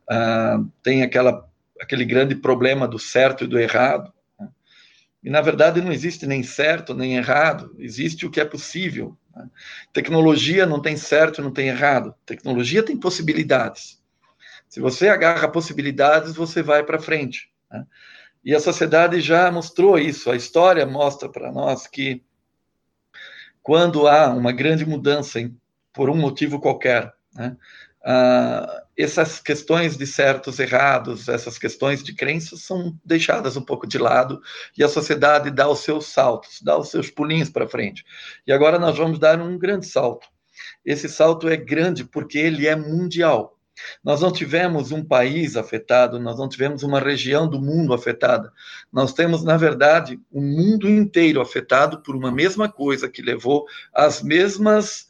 ah, 0.07 0.63
tem 0.83 1.01
aquela 1.01 1.49
aquele 1.81 2.05
grande 2.05 2.35
problema 2.35 2.87
do 2.87 2.99
certo 2.99 3.43
e 3.43 3.47
do 3.47 3.59
errado. 3.59 4.13
Né? 4.39 4.47
E 5.23 5.29
na 5.31 5.41
verdade 5.41 5.81
não 5.81 5.91
existe 5.91 6.27
nem 6.27 6.43
certo 6.43 6.93
nem 6.93 7.17
errado, 7.17 7.75
existe 7.79 8.23
o 8.23 8.29
que 8.29 8.39
é 8.39 8.45
possível. 8.45 9.17
Né? 9.35 9.49
Tecnologia 9.91 10.67
não 10.67 10.79
tem 10.79 10.95
certo, 10.95 11.41
não 11.41 11.51
tem 11.51 11.69
errado. 11.69 12.13
Tecnologia 12.23 12.83
tem 12.83 12.95
possibilidades. 12.95 13.99
Se 14.67 14.79
você 14.79 15.07
agarra 15.07 15.47
possibilidades, 15.47 16.35
você 16.35 16.61
vai 16.61 16.83
para 16.83 16.99
frente. 16.99 17.49
Né? 17.71 17.85
E 18.43 18.53
a 18.53 18.59
sociedade 18.59 19.21
já 19.21 19.51
mostrou 19.51 19.97
isso. 19.97 20.29
A 20.29 20.35
história 20.35 20.85
mostra 20.85 21.27
para 21.29 21.51
nós 21.51 21.87
que 21.87 22.23
quando 23.63 24.07
há 24.07 24.29
uma 24.29 24.51
grande 24.51 24.85
mudança 24.85 25.39
em, 25.39 25.57
por 25.91 26.09
um 26.09 26.15
motivo 26.15 26.59
qualquer, 26.59 27.11
né, 27.33 27.57
ah, 28.07 28.83
essas 28.95 29.39
questões 29.39 29.97
de 29.97 30.05
certos 30.05 30.59
errados, 30.59 31.27
essas 31.27 31.57
questões 31.57 32.03
de 32.03 32.13
crenças 32.13 32.61
são 32.61 32.95
deixadas 33.03 33.57
um 33.57 33.63
pouco 33.63 33.87
de 33.87 33.97
lado 33.97 34.39
e 34.77 34.83
a 34.83 34.87
sociedade 34.87 35.49
dá 35.49 35.67
os 35.67 35.79
seus 35.79 36.05
saltos, 36.05 36.61
dá 36.61 36.77
os 36.77 36.89
seus 36.89 37.09
pulinhos 37.09 37.49
para 37.49 37.67
frente. 37.67 38.05
E 38.45 38.53
agora 38.53 38.77
nós 38.77 38.95
vamos 38.95 39.17
dar 39.17 39.41
um 39.41 39.57
grande 39.57 39.87
salto. 39.87 40.27
Esse 40.85 41.09
salto 41.09 41.49
é 41.49 41.57
grande 41.57 42.05
porque 42.05 42.37
ele 42.37 42.67
é 42.67 42.75
mundial. 42.75 43.54
Nós 44.03 44.21
não 44.21 44.31
tivemos 44.31 44.91
um 44.91 45.03
país 45.03 45.55
afetado, 45.55 46.19
nós 46.19 46.37
não 46.37 46.47
tivemos 46.47 46.83
uma 46.83 46.99
região 46.99 47.47
do 47.47 47.59
mundo 47.59 47.93
afetada. 47.93 48.51
Nós 48.91 49.13
temos, 49.13 49.43
na 49.43 49.57
verdade, 49.57 50.19
o 50.31 50.41
mundo 50.41 50.89
inteiro 50.89 51.41
afetado 51.41 52.01
por 52.01 52.15
uma 52.15 52.31
mesma 52.31 52.69
coisa 52.69 53.09
que 53.09 53.21
levou 53.21 53.65
às 53.93 54.21
mesmas 54.21 55.07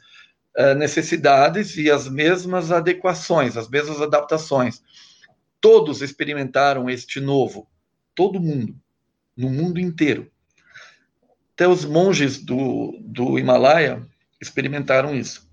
uh, 0.57 0.73
necessidades 0.75 1.77
e 1.77 1.91
às 1.91 2.07
mesmas 2.07 2.71
adequações, 2.71 3.57
as 3.57 3.69
mesmas 3.69 4.01
adaptações. 4.01 4.81
Todos 5.61 6.01
experimentaram 6.01 6.89
este 6.89 7.19
novo, 7.19 7.67
todo 8.13 8.39
mundo, 8.39 8.75
no 9.35 9.49
mundo 9.49 9.79
inteiro. 9.79 10.31
Até 11.53 11.67
os 11.67 11.85
monges 11.85 12.37
do, 12.43 12.99
do 13.01 13.39
Himalaia 13.39 14.05
experimentaram 14.41 15.15
isso. 15.15 15.44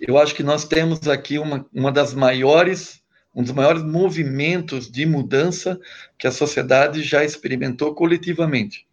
Eu 0.00 0.18
acho 0.18 0.34
que 0.34 0.42
nós 0.42 0.64
temos 0.64 1.08
aqui 1.08 1.38
uma, 1.38 1.66
uma 1.72 1.92
das 1.92 2.14
maiores, 2.14 3.02
um 3.34 3.42
dos 3.42 3.52
maiores 3.52 3.82
movimentos 3.82 4.90
de 4.90 5.06
mudança 5.06 5.78
que 6.18 6.26
a 6.26 6.32
sociedade 6.32 7.02
já 7.02 7.24
experimentou 7.24 7.94
coletivamente. 7.94 8.86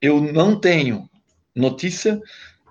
Eu 0.00 0.20
não 0.20 0.58
tenho 0.58 1.08
notícia, 1.54 2.20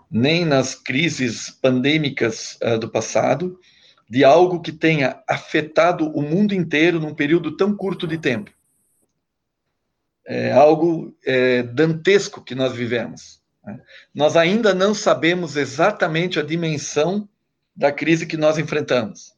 nem 0.10 0.46
nas 0.46 0.76
crises 0.76 1.50
pandêmicas 1.50 2.58
uh, 2.64 2.80
do 2.80 2.90
passado, 2.90 3.60
de 4.10 4.24
algo 4.24 4.62
que 4.62 4.72
tenha 4.72 5.22
afetado 5.28 6.10
o 6.10 6.22
mundo 6.22 6.54
inteiro 6.54 7.00
num 7.00 7.14
período 7.14 7.58
tão 7.58 7.76
curto 7.76 8.08
de 8.08 8.18
tempo. 8.18 8.52
É 10.26 10.52
algo 10.52 11.16
é, 11.26 11.64
dantesco 11.64 12.44
que 12.44 12.56
nós 12.56 12.74
vivemos. 12.74 13.42
Né? 13.68 13.82
Nós 14.16 14.38
ainda 14.38 14.74
não 14.74 14.94
sabemos 14.94 15.58
exatamente 15.58 16.40
a 16.40 16.44
dimensão 16.44 17.28
da 17.76 17.92
crise 17.92 18.26
que 18.26 18.38
nós 18.38 18.58
enfrentamos. 18.58 19.36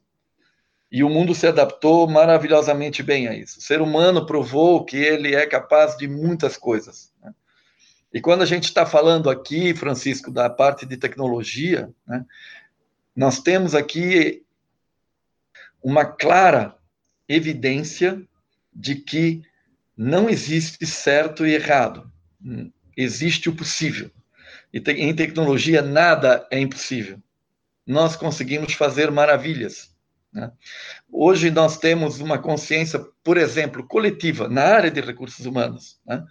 E 0.90 1.04
o 1.04 1.10
mundo 1.10 1.34
se 1.34 1.46
adaptou 1.46 2.08
maravilhosamente 2.08 3.02
bem 3.02 3.28
a 3.28 3.34
isso. 3.34 3.58
O 3.58 3.62
ser 3.62 3.80
humano 3.80 4.24
provou 4.24 4.84
que 4.84 4.96
ele 4.96 5.34
é 5.34 5.46
capaz 5.46 5.96
de 5.96 6.08
muitas 6.08 6.56
coisas. 6.56 7.12
Né? 7.22 7.34
E 8.12 8.20
quando 8.20 8.42
a 8.42 8.46
gente 8.46 8.64
está 8.64 8.86
falando 8.86 9.28
aqui, 9.28 9.74
Francisco, 9.74 10.30
da 10.30 10.48
parte 10.48 10.86
de 10.86 10.96
tecnologia, 10.96 11.92
né, 12.06 12.24
nós 13.14 13.40
temos 13.40 13.74
aqui 13.74 14.44
uma 15.82 16.04
clara 16.04 16.76
evidência 17.28 18.20
de 18.72 18.96
que 18.96 19.42
não 19.96 20.28
existe 20.28 20.84
certo 20.86 21.46
e 21.46 21.54
errado, 21.54 22.10
existe 22.96 23.48
o 23.48 23.54
possível. 23.54 24.10
E 24.72 24.78
em 24.78 25.14
tecnologia 25.14 25.82
nada 25.82 26.46
é 26.50 26.58
impossível. 26.58 27.20
Nós 27.86 28.14
conseguimos 28.14 28.74
fazer 28.74 29.10
maravilhas. 29.10 29.94
Né? 30.32 30.50
Hoje 31.10 31.50
nós 31.50 31.76
temos 31.76 32.20
uma 32.20 32.38
consciência, 32.38 33.00
por 33.24 33.36
exemplo, 33.36 33.86
coletiva 33.86 34.48
na 34.48 34.62
área 34.62 34.90
de 34.90 35.00
recursos 35.00 35.44
humanos, 35.44 36.00
né? 36.06 36.24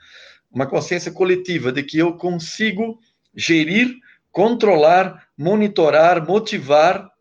uma 0.50 0.66
consciência 0.66 1.12
coletiva 1.12 1.72
de 1.72 1.84
que 1.84 1.98
eu 1.98 2.16
consigo 2.16 3.00
gerir, 3.36 3.94
controlar, 4.32 5.28
monitorar, 5.38 6.26
motivar 6.26 7.12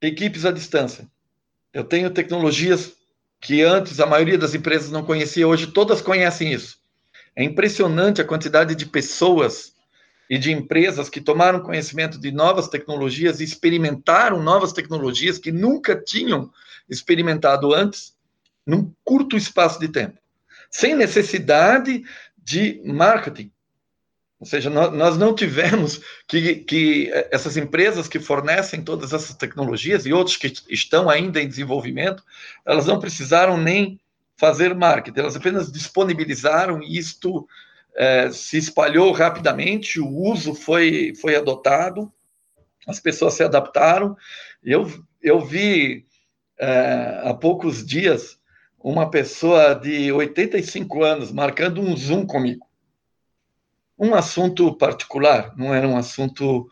equipes 0.00 0.44
à 0.44 0.50
distância. 0.50 1.08
Eu 1.72 1.84
tenho 1.84 2.10
tecnologias 2.10 2.96
que 3.40 3.62
antes 3.62 4.00
a 4.00 4.06
maioria 4.06 4.36
das 4.36 4.54
empresas 4.54 4.90
não 4.90 5.04
conhecia, 5.04 5.46
hoje 5.46 5.68
todas 5.68 6.02
conhecem 6.02 6.52
isso. 6.52 6.79
É 7.34 7.44
impressionante 7.44 8.20
a 8.20 8.24
quantidade 8.24 8.74
de 8.74 8.86
pessoas 8.86 9.74
e 10.28 10.38
de 10.38 10.52
empresas 10.52 11.08
que 11.08 11.20
tomaram 11.20 11.60
conhecimento 11.60 12.18
de 12.18 12.30
novas 12.30 12.68
tecnologias 12.68 13.40
e 13.40 13.44
experimentaram 13.44 14.42
novas 14.42 14.72
tecnologias 14.72 15.38
que 15.38 15.50
nunca 15.50 15.96
tinham 15.96 16.50
experimentado 16.88 17.74
antes, 17.74 18.14
num 18.66 18.92
curto 19.04 19.36
espaço 19.36 19.80
de 19.80 19.88
tempo, 19.88 20.18
sem 20.70 20.94
necessidade 20.94 22.04
de 22.38 22.80
marketing. 22.84 23.50
Ou 24.38 24.46
seja, 24.46 24.70
nós, 24.70 25.18
não 25.18 25.34
tivemos 25.34 26.00
que, 26.26 26.56
que 26.56 27.10
essas 27.30 27.56
empresas 27.58 28.08
que 28.08 28.18
fornecem 28.18 28.82
todas 28.82 29.12
essas 29.12 29.36
tecnologias 29.36 30.06
e 30.06 30.12
outros 30.12 30.36
que 30.36 30.52
estão 30.70 31.10
ainda 31.10 31.42
em 31.42 31.48
desenvolvimento, 31.48 32.24
elas 32.64 32.86
não 32.86 32.98
precisaram 32.98 33.58
nem 33.58 34.00
fazer 34.40 34.74
marketing, 34.74 35.20
elas 35.20 35.36
apenas 35.36 35.70
disponibilizaram 35.70 36.82
e 36.82 36.96
isto 36.96 37.46
é, 37.94 38.30
se 38.30 38.56
espalhou 38.56 39.12
rapidamente, 39.12 40.00
o 40.00 40.08
uso 40.08 40.54
foi, 40.54 41.12
foi 41.20 41.36
adotado, 41.36 42.10
as 42.88 42.98
pessoas 42.98 43.34
se 43.34 43.42
adaptaram. 43.42 44.16
Eu, 44.64 44.90
eu 45.20 45.40
vi 45.40 46.06
é, 46.58 47.20
há 47.22 47.34
poucos 47.34 47.84
dias 47.84 48.38
uma 48.82 49.10
pessoa 49.10 49.74
de 49.74 50.10
85 50.10 51.04
anos 51.04 51.30
marcando 51.30 51.82
um 51.82 51.94
Zoom 51.94 52.24
comigo. 52.24 52.66
Um 53.98 54.14
assunto 54.14 54.74
particular, 54.78 55.54
não 55.54 55.74
era 55.74 55.86
um 55.86 55.98
assunto 55.98 56.66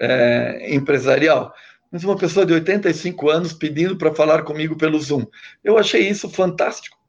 é, 0.00 0.74
empresarial, 0.74 1.54
mas 1.92 2.02
uma 2.02 2.16
pessoa 2.16 2.44
de 2.44 2.52
85 2.52 3.30
anos 3.30 3.52
pedindo 3.52 3.96
para 3.96 4.12
falar 4.12 4.42
comigo 4.42 4.76
pelo 4.76 4.98
Zoom. 4.98 5.24
Eu 5.62 5.78
achei 5.78 6.08
isso 6.08 6.28
fantástico. 6.28 7.01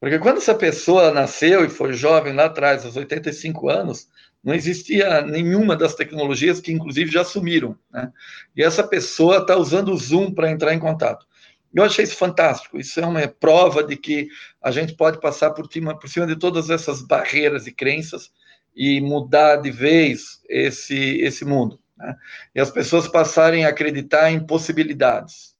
Porque 0.00 0.18
quando 0.18 0.38
essa 0.38 0.54
pessoa 0.54 1.10
nasceu 1.10 1.64
e 1.64 1.70
foi 1.70 1.92
jovem 1.92 2.34
lá 2.34 2.46
atrás, 2.46 2.84
aos 2.84 2.96
85 2.96 3.68
anos, 3.68 4.08
não 4.44 4.54
existia 4.54 5.22
nenhuma 5.22 5.74
das 5.74 5.94
tecnologias 5.94 6.60
que, 6.60 6.72
inclusive, 6.72 7.10
já 7.10 7.24
sumiram. 7.24 7.76
Né? 7.90 8.12
E 8.54 8.62
essa 8.62 8.86
pessoa 8.86 9.38
está 9.38 9.56
usando 9.56 9.92
o 9.92 9.96
Zoom 9.96 10.32
para 10.32 10.50
entrar 10.50 10.74
em 10.74 10.78
contato. 10.78 11.26
Eu 11.74 11.82
achei 11.82 12.04
isso 12.04 12.16
fantástico. 12.16 12.78
Isso 12.78 13.00
é 13.00 13.06
uma 13.06 13.26
prova 13.26 13.82
de 13.82 13.96
que 13.96 14.28
a 14.62 14.70
gente 14.70 14.94
pode 14.94 15.20
passar 15.20 15.50
por 15.50 15.70
cima, 15.70 15.98
por 15.98 16.08
cima 16.08 16.26
de 16.26 16.36
todas 16.36 16.70
essas 16.70 17.02
barreiras 17.02 17.66
e 17.66 17.72
crenças 17.72 18.30
e 18.74 19.00
mudar 19.00 19.56
de 19.56 19.70
vez 19.70 20.40
esse, 20.48 21.18
esse 21.20 21.44
mundo. 21.44 21.80
Né? 21.96 22.14
E 22.54 22.60
as 22.60 22.70
pessoas 22.70 23.08
passarem 23.08 23.64
a 23.64 23.70
acreditar 23.70 24.30
em 24.30 24.46
possibilidades 24.46 25.56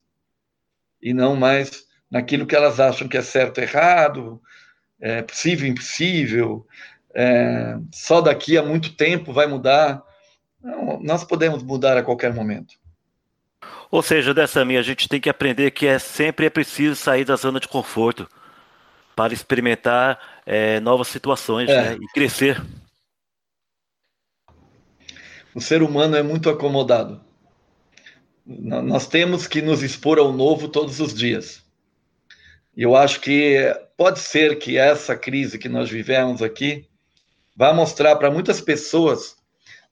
e 1.03 1.13
não 1.15 1.35
mais 1.35 1.86
naquilo 2.17 2.47
que 2.47 2.57
elas 2.57 2.81
acham 2.81 3.07
que 3.07 3.17
é 3.17 3.23
certo, 3.23 3.59
errado, 3.59 4.41
é 4.99 5.21
possível, 5.21 5.69
impossível, 5.69 6.67
é, 7.15 7.77
só 7.93 8.23
daqui 8.23 8.57
a 8.57 8.63
muito 8.63 8.95
tempo 8.95 9.33
vai 9.33 9.47
mudar. 9.47 10.03
Não, 10.63 10.99
nós 11.03 11.25
podemos 11.25 11.63
mudar 11.63 11.97
a 11.97 12.03
qualquer 12.03 12.33
momento. 12.33 12.75
Ou 13.91 14.03
seja, 14.03 14.33
dessa 14.33 14.65
minha, 14.65 14.81
a 14.81 14.83
gente 14.83 15.09
tem 15.09 15.21
que 15.21 15.29
aprender 15.29 15.71
que 15.71 15.87
é 15.87 15.99
sempre 15.99 16.47
é 16.47 16.51
preciso 16.51 16.97
sair 16.97 17.25
da 17.25 17.37
zona 17.37 17.61
de 17.61 17.69
conforto 17.69 18.27
para 19.15 19.33
experimentar 19.33 20.19
é, 20.45 20.81
novas 20.81 21.09
situações 21.09 21.69
é. 21.69 21.91
né, 21.91 21.99
e 22.01 22.07
crescer. 22.13 22.63
O 25.55 25.61
ser 25.61 25.83
humano 25.83 26.17
é 26.17 26.23
muito 26.23 26.49
acomodado. 26.49 27.21
Nós 28.47 29.07
temos 29.07 29.47
que 29.47 29.61
nos 29.61 29.83
expor 29.83 30.19
ao 30.19 30.33
novo 30.33 30.69
todos 30.69 31.01
os 31.01 31.13
dias. 31.13 31.66
Eu 32.77 32.95
acho 32.95 33.21
que 33.21 33.57
pode 33.97 34.19
ser 34.19 34.59
que 34.59 34.77
essa 34.77 35.17
crise 35.17 35.59
que 35.59 35.69
nós 35.69 35.89
vivemos 35.89 36.43
aqui 36.43 36.87
vai 37.57 37.73
mostrar 37.73 38.17
para 38.17 38.31
muitas 38.31 38.61
pessoas 38.61 39.37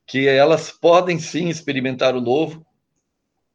que 0.06 0.28
elas 0.28 0.70
podem 0.70 1.18
sim 1.18 1.48
experimentar 1.48 2.14
o 2.14 2.20
novo. 2.20 2.64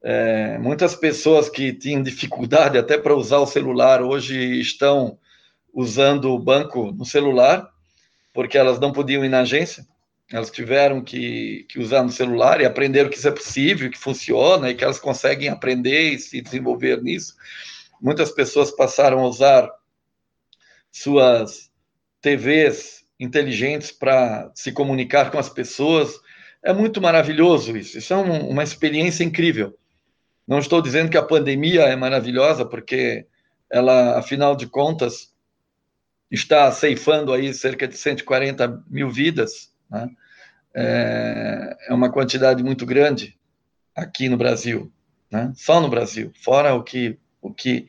É, 0.02 0.58
muitas 0.58 0.96
pessoas 0.96 1.48
que 1.48 1.72
tinham 1.72 2.02
dificuldade 2.02 2.78
até 2.78 2.98
para 2.98 3.16
usar 3.16 3.38
o 3.38 3.46
celular 3.46 4.02
hoje 4.02 4.60
estão 4.60 5.20
usando 5.72 6.34
o 6.34 6.40
banco 6.40 6.92
no 6.92 7.06
celular, 7.06 7.70
porque 8.34 8.58
elas 8.58 8.80
não 8.80 8.92
podiam 8.92 9.24
ir 9.24 9.30
na 9.30 9.42
agência. 9.42 9.86
Elas 10.32 10.50
tiveram 10.50 11.04
que, 11.04 11.68
que 11.70 11.80
usar 11.80 12.02
no 12.02 12.12
celular 12.12 12.62
e 12.62 12.66
aprenderam 12.66 13.10
que 13.10 13.18
isso 13.18 13.28
é 13.28 13.32
possível, 13.32 13.92
que 13.92 13.98
funciona 13.98 14.72
e 14.72 14.76
que 14.76 14.84
elas 14.84 15.00
conseguem 15.00 15.50
aprender 15.50 16.14
e 16.14 16.20
se 16.20 16.42
desenvolver 16.42 17.02
nisso. 17.04 17.36
Muitas 18.02 18.32
pessoas 18.32 18.72
passaram 18.72 19.20
a 19.20 19.28
usar 19.28 19.70
suas 20.92 21.70
TVs 22.22 23.06
inteligentes 23.20 23.92
para 23.92 24.52
se 24.56 24.72
comunicar 24.72 25.32
com 25.32 25.38
as 25.38 25.50
pessoas. 25.50 26.20
É 26.64 26.74
muito 26.74 27.02
maravilhoso 27.02 27.76
isso. 27.76 27.98
Isso 27.98 28.14
é 28.14 28.18
um, 28.18 28.50
uma 28.50 28.64
experiência 28.64 29.24
incrível. 29.24 29.78
Não 30.48 30.60
estou 30.60 30.82
dizendo 30.82 31.10
que 31.10 31.18
a 31.18 31.24
pandemia 31.24 31.84
é 31.84 31.96
maravilhosa, 31.96 32.66
porque 32.66 33.28
ela, 33.72 34.18
afinal 34.18 34.56
de 34.56 34.68
contas, 34.68 35.34
está 36.32 36.72
ceifando 36.72 37.34
aí 37.34 37.54
cerca 37.54 37.88
de 37.88 37.96
140 37.96 38.84
mil 38.88 39.10
vidas. 39.10 39.72
Né? 39.90 40.10
É, 40.74 41.78
é 41.90 41.94
uma 41.94 42.12
quantidade 42.12 42.64
muito 42.64 42.86
grande 42.86 43.38
aqui 43.96 44.30
no 44.30 44.38
Brasil, 44.38 44.92
né? 45.32 45.52
só 45.56 45.82
no 45.82 45.90
Brasil, 45.90 46.32
fora 46.42 46.74
o 46.74 46.84
que, 46.84 47.18
o 47.42 47.54
que 47.54 47.88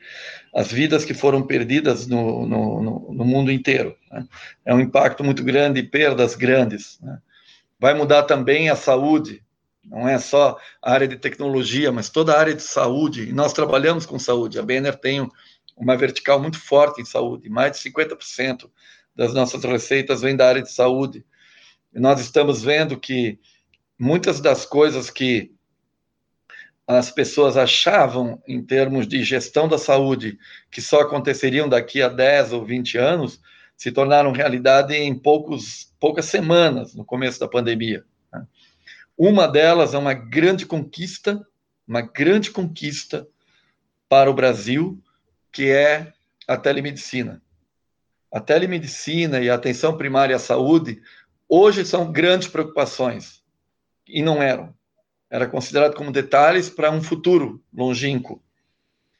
as 0.53 0.71
vidas 0.71 1.03
que 1.03 1.13
foram 1.13 1.41
perdidas 1.43 2.07
no, 2.07 2.45
no, 2.45 3.13
no, 3.13 3.25
mundo 3.25 3.51
inteiro. 3.51 3.97
Né? 4.09 4.25
É 4.65 4.73
um 4.73 4.79
impacto 4.79 5.23
muito 5.23 5.43
grande, 5.43 5.83
perdas 5.83 6.35
grandes. 6.35 6.99
Né? 7.01 7.19
Vai 7.79 7.93
mudar 7.93 8.23
também 8.23 8.69
a 8.69 8.75
saúde, 8.75 9.43
não 9.83 10.07
é 10.07 10.17
só 10.19 10.57
a 10.81 10.91
área 10.93 11.07
de 11.07 11.17
tecnologia, 11.17 11.91
mas 11.91 12.09
toda 12.09 12.33
a 12.33 12.39
área 12.39 12.53
de 12.53 12.61
saúde, 12.61 13.29
e 13.29 13.33
nós 13.33 13.53
trabalhamos 13.53 14.05
com 14.05 14.17
saúde. 14.19 14.59
A 14.59 14.63
Banner 14.63 14.95
tem 14.95 15.27
uma 15.75 15.97
vertical 15.97 16.39
muito 16.39 16.59
forte 16.59 17.01
em 17.01 17.05
saúde, 17.05 17.49
mais 17.49 17.73
de 17.73 17.89
50% 17.89 18.69
das 19.15 19.33
nossas 19.33 19.63
receitas 19.63 20.21
vem 20.21 20.35
da 20.35 20.47
área 20.47 20.61
de 20.61 20.71
saúde. 20.71 21.25
E 21.93 21.99
nós 21.99 22.21
estamos 22.21 22.63
vendo 22.63 22.97
que 22.99 23.39
muitas 23.99 24.39
das 24.39 24.65
coisas 24.65 25.09
que 25.09 25.51
as 26.97 27.11
pessoas 27.11 27.57
achavam 27.57 28.41
em 28.47 28.61
termos 28.61 29.07
de 29.07 29.23
gestão 29.23 29.67
da 29.67 29.77
saúde 29.77 30.37
que 30.69 30.81
só 30.81 31.01
aconteceriam 31.01 31.69
daqui 31.69 32.01
a 32.01 32.09
10 32.09 32.53
ou 32.53 32.65
20 32.65 32.97
anos, 32.97 33.39
se 33.77 33.91
tornaram 33.91 34.31
realidade 34.31 34.93
em 34.95 35.13
poucos, 35.17 35.91
poucas 35.99 36.25
semanas 36.25 36.93
no 36.93 37.05
começo 37.05 37.39
da 37.39 37.47
pandemia. 37.47 38.03
Né? 38.31 38.45
Uma 39.17 39.47
delas 39.47 39.93
é 39.93 39.97
uma 39.97 40.13
grande 40.13 40.65
conquista, 40.65 41.45
uma 41.87 42.01
grande 42.01 42.51
conquista 42.51 43.27
para 44.09 44.29
o 44.29 44.33
Brasil, 44.33 45.01
que 45.51 45.69
é 45.69 46.11
a 46.47 46.57
telemedicina. 46.57 47.41
A 48.31 48.39
telemedicina 48.39 49.39
e 49.39 49.49
a 49.49 49.55
atenção 49.55 49.97
primária 49.97 50.35
à 50.35 50.39
saúde 50.39 51.01
hoje 51.47 51.85
são 51.85 52.11
grandes 52.11 52.47
preocupações 52.47 53.41
e 54.07 54.21
não 54.21 54.41
eram. 54.41 54.73
Era 55.31 55.47
considerado 55.47 55.95
como 55.95 56.11
detalhes 56.11 56.69
para 56.69 56.91
um 56.91 57.01
futuro 57.01 57.63
longínquo. 57.73 58.43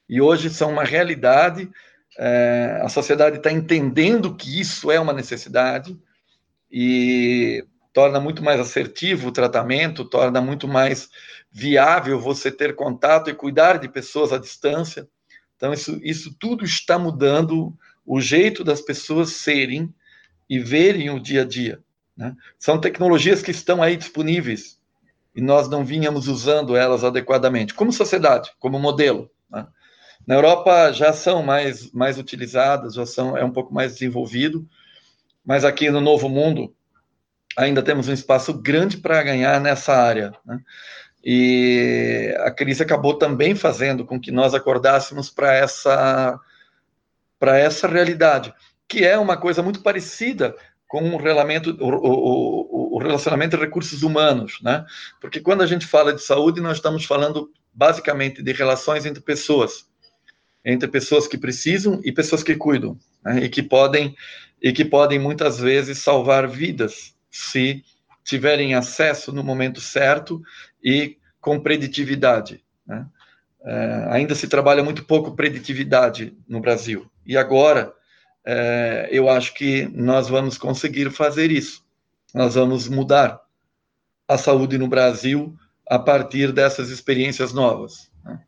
E 0.10 0.20
hoje 0.20 0.50
são 0.50 0.70
uma 0.70 0.84
realidade. 0.84 1.72
É, 2.20 2.82
a 2.84 2.90
sociedade 2.90 3.38
está 3.38 3.50
entendendo 3.50 4.36
que 4.36 4.60
isso 4.60 4.92
é 4.92 5.00
uma 5.00 5.14
necessidade 5.14 5.98
e 6.70 7.66
torna 7.94 8.20
muito 8.20 8.44
mais 8.44 8.60
assertivo 8.60 9.30
o 9.30 9.32
tratamento, 9.32 10.04
torna 10.04 10.42
muito 10.42 10.68
mais 10.68 11.10
viável 11.50 12.20
você 12.20 12.52
ter 12.52 12.76
contato 12.76 13.30
e 13.30 13.34
cuidar 13.34 13.78
de 13.78 13.88
pessoas 13.88 14.34
à 14.34 14.38
distância. 14.38 15.08
Então, 15.56 15.72
isso, 15.72 15.98
isso 16.04 16.36
tudo 16.38 16.66
está 16.66 17.00
mudando 17.00 17.74
o 18.06 18.20
jeito 18.20 18.66
das 18.66 18.82
pessoas 18.82 19.30
serem 19.30 19.94
e 20.50 20.60
verem 20.60 21.10
o 21.10 21.22
dia 21.22 21.44
a 21.44 21.46
dia. 21.46 21.80
Né? 22.18 22.36
São 22.60 22.82
tecnologias 22.82 23.42
que 23.42 23.52
estão 23.52 23.82
aí 23.82 23.96
disponíveis 23.96 24.81
e 25.36 25.42
nós 25.42 25.70
não 25.70 25.84
vínhamos 25.86 26.28
usando 26.28 26.76
elas 26.76 27.04
adequadamente, 27.04 27.74
como 27.74 27.92
sociedade, 27.92 28.52
como 28.60 28.80
modelo. 28.80 29.30
Né? 29.50 29.66
Na 30.28 30.36
Europa 30.36 30.92
já 30.92 31.14
são 31.14 31.42
mais, 31.42 31.92
mais 31.92 32.18
utilizadas, 32.18 32.94
já 32.94 33.06
são, 33.06 33.38
é 33.38 33.44
um 33.44 33.52
pouco 33.52 33.74
mais 33.74 33.94
desenvolvido, 33.94 34.68
mas 35.46 35.66
aqui 35.66 35.90
no 35.90 36.02
Novo 36.02 36.30
Mundo 36.30 36.76
ainda 37.58 37.82
temos 37.82 38.08
um 38.08 38.14
espaço 38.14 38.54
grande 38.54 38.98
para 38.98 39.24
ganhar 39.24 39.60
nessa 39.60 39.94
área. 39.94 40.34
Né? 40.46 40.60
E 41.24 42.36
a 42.40 42.52
crise 42.52 42.84
acabou 42.84 43.16
também 43.16 43.56
fazendo 43.56 44.06
com 44.06 44.20
que 44.20 44.32
nós 44.32 44.54
acordássemos 44.54 45.30
para 45.30 45.54
essa 45.54 46.40
para 47.40 47.58
essa 47.58 47.88
realidade, 47.88 48.54
que 48.88 49.04
é 49.04 49.18
uma 49.18 49.36
coisa 49.36 49.64
muito 49.64 49.82
parecida 49.82 50.56
com 50.88 51.16
o, 51.16 51.18
relacionamento, 51.18 51.76
o, 51.80 51.88
o, 51.88 52.62
o, 52.70 52.81
relacionamento 53.02 53.58
de 53.58 53.64
recursos 53.64 54.04
humanos, 54.04 54.60
né? 54.62 54.86
Porque 55.20 55.40
quando 55.40 55.62
a 55.62 55.68
gente 55.68 55.86
fala 55.86 56.14
de 56.14 56.22
saúde, 56.22 56.62
nós 56.62 56.78
estamos 56.78 57.06
falando 57.06 57.52
basicamente 57.74 58.42
de 58.42 58.52
relações 58.52 59.06
entre 59.06 59.22
pessoas, 59.22 59.86
entre 60.64 60.88
pessoas 60.88 61.28
que 61.28 61.38
precisam 61.38 62.02
e 62.04 62.12
pessoas 62.12 62.44
que 62.44 62.56
cuidam, 62.56 62.98
né? 63.24 63.44
e 63.44 63.50
que 63.50 63.64
podem 63.64 64.16
e 64.62 64.72
que 64.72 64.86
podem 64.86 65.18
muitas 65.18 65.60
vezes 65.60 65.98
salvar 66.00 66.48
vidas 66.48 67.16
se 67.32 67.84
tiverem 68.24 68.76
acesso 68.76 69.34
no 69.34 69.44
momento 69.44 69.82
certo 69.82 70.40
e 70.84 71.18
com 71.40 71.60
preditividade. 71.60 72.64
Né? 72.86 73.06
É, 73.64 74.08
ainda 74.12 74.36
se 74.36 74.48
trabalha 74.48 74.84
muito 74.84 75.04
pouco 75.04 75.36
preditividade 75.36 76.38
no 76.48 76.60
Brasil. 76.60 77.10
E 77.26 77.36
agora, 77.36 77.92
é, 78.46 79.10
eu 79.12 79.30
acho 79.30 79.54
que 79.56 79.88
nós 79.94 80.30
vamos 80.30 80.58
conseguir 80.58 81.10
fazer 81.12 81.52
isso. 81.52 81.84
Nós 82.34 82.56
vamos 82.56 82.88
mudar 82.88 83.40
a 84.28 84.38
saúde 84.38 84.78
no 84.78 84.88
Brasil 84.88 85.56
a 85.88 86.00
partir 86.00 86.52
dessas 86.52 86.90
experiências 86.90 87.52
novas. 87.52 88.10
Né? 88.24 88.40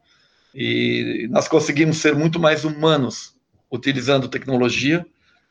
E 0.55 1.27
nós 1.29 1.47
conseguimos 1.47 1.97
ser 1.97 2.15
muito 2.15 2.39
mais 2.39 2.63
humanos 2.63 3.35
utilizando 3.69 4.29
tecnologia 4.29 5.05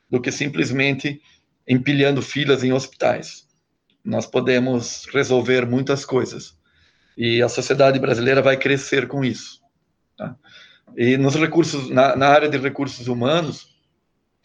do 0.09 0.19
que 0.19 0.31
simplesmente 0.31 1.21
empilhando 1.67 2.21
filas 2.21 2.63
em 2.63 2.73
hospitais. 2.73 3.47
Nós 4.03 4.25
podemos 4.25 5.05
resolver 5.13 5.65
muitas 5.65 6.03
coisas 6.03 6.57
e 7.17 7.41
a 7.41 7.49
sociedade 7.49 7.99
brasileira 7.99 8.41
vai 8.41 8.57
crescer 8.57 9.07
com 9.07 9.23
isso. 9.23 9.61
Tá? 10.17 10.35
E 10.97 11.17
nos 11.17 11.35
recursos, 11.35 11.89
na, 11.89 12.15
na, 12.15 12.27
área 12.27 12.49
de 12.49 12.57
recursos 12.57 13.07
humanos, 13.07 13.75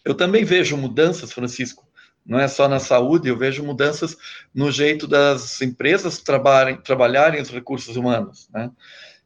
eu 0.05 0.15
também 0.15 0.45
vejo 0.45 0.77
mudanças, 0.77 1.33
Francisco. 1.33 1.88
Não 2.29 2.39
é 2.39 2.47
só 2.47 2.69
na 2.69 2.79
saúde, 2.79 3.31
eu 3.31 3.39
vejo 3.39 3.65
mudanças 3.65 4.15
no 4.55 4.71
jeito 4.71 5.07
das 5.07 5.63
empresas 5.63 6.19
trabalharem, 6.19 6.77
trabalharem 6.77 7.41
os 7.41 7.49
recursos 7.49 7.97
humanos. 7.97 8.51
Né? 8.53 8.71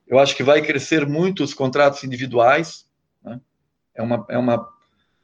Eu 0.07 0.21
acho 0.21 0.37
que 0.37 0.45
vai 0.45 0.63
crescer 0.63 1.05
muito 1.05 1.43
os 1.43 1.53
contratos 1.53 2.05
individuais. 2.05 2.87
Né? 3.25 3.41
É, 3.93 4.03
uma, 4.03 4.25
é, 4.29 4.39
uma, 4.39 4.69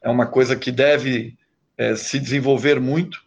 é 0.03 0.11
uma 0.11 0.27
coisa 0.27 0.57
que 0.57 0.73
deve 0.73 1.39
é, 1.77 1.95
se 1.95 2.19
desenvolver 2.19 2.81
muito, 2.81 3.23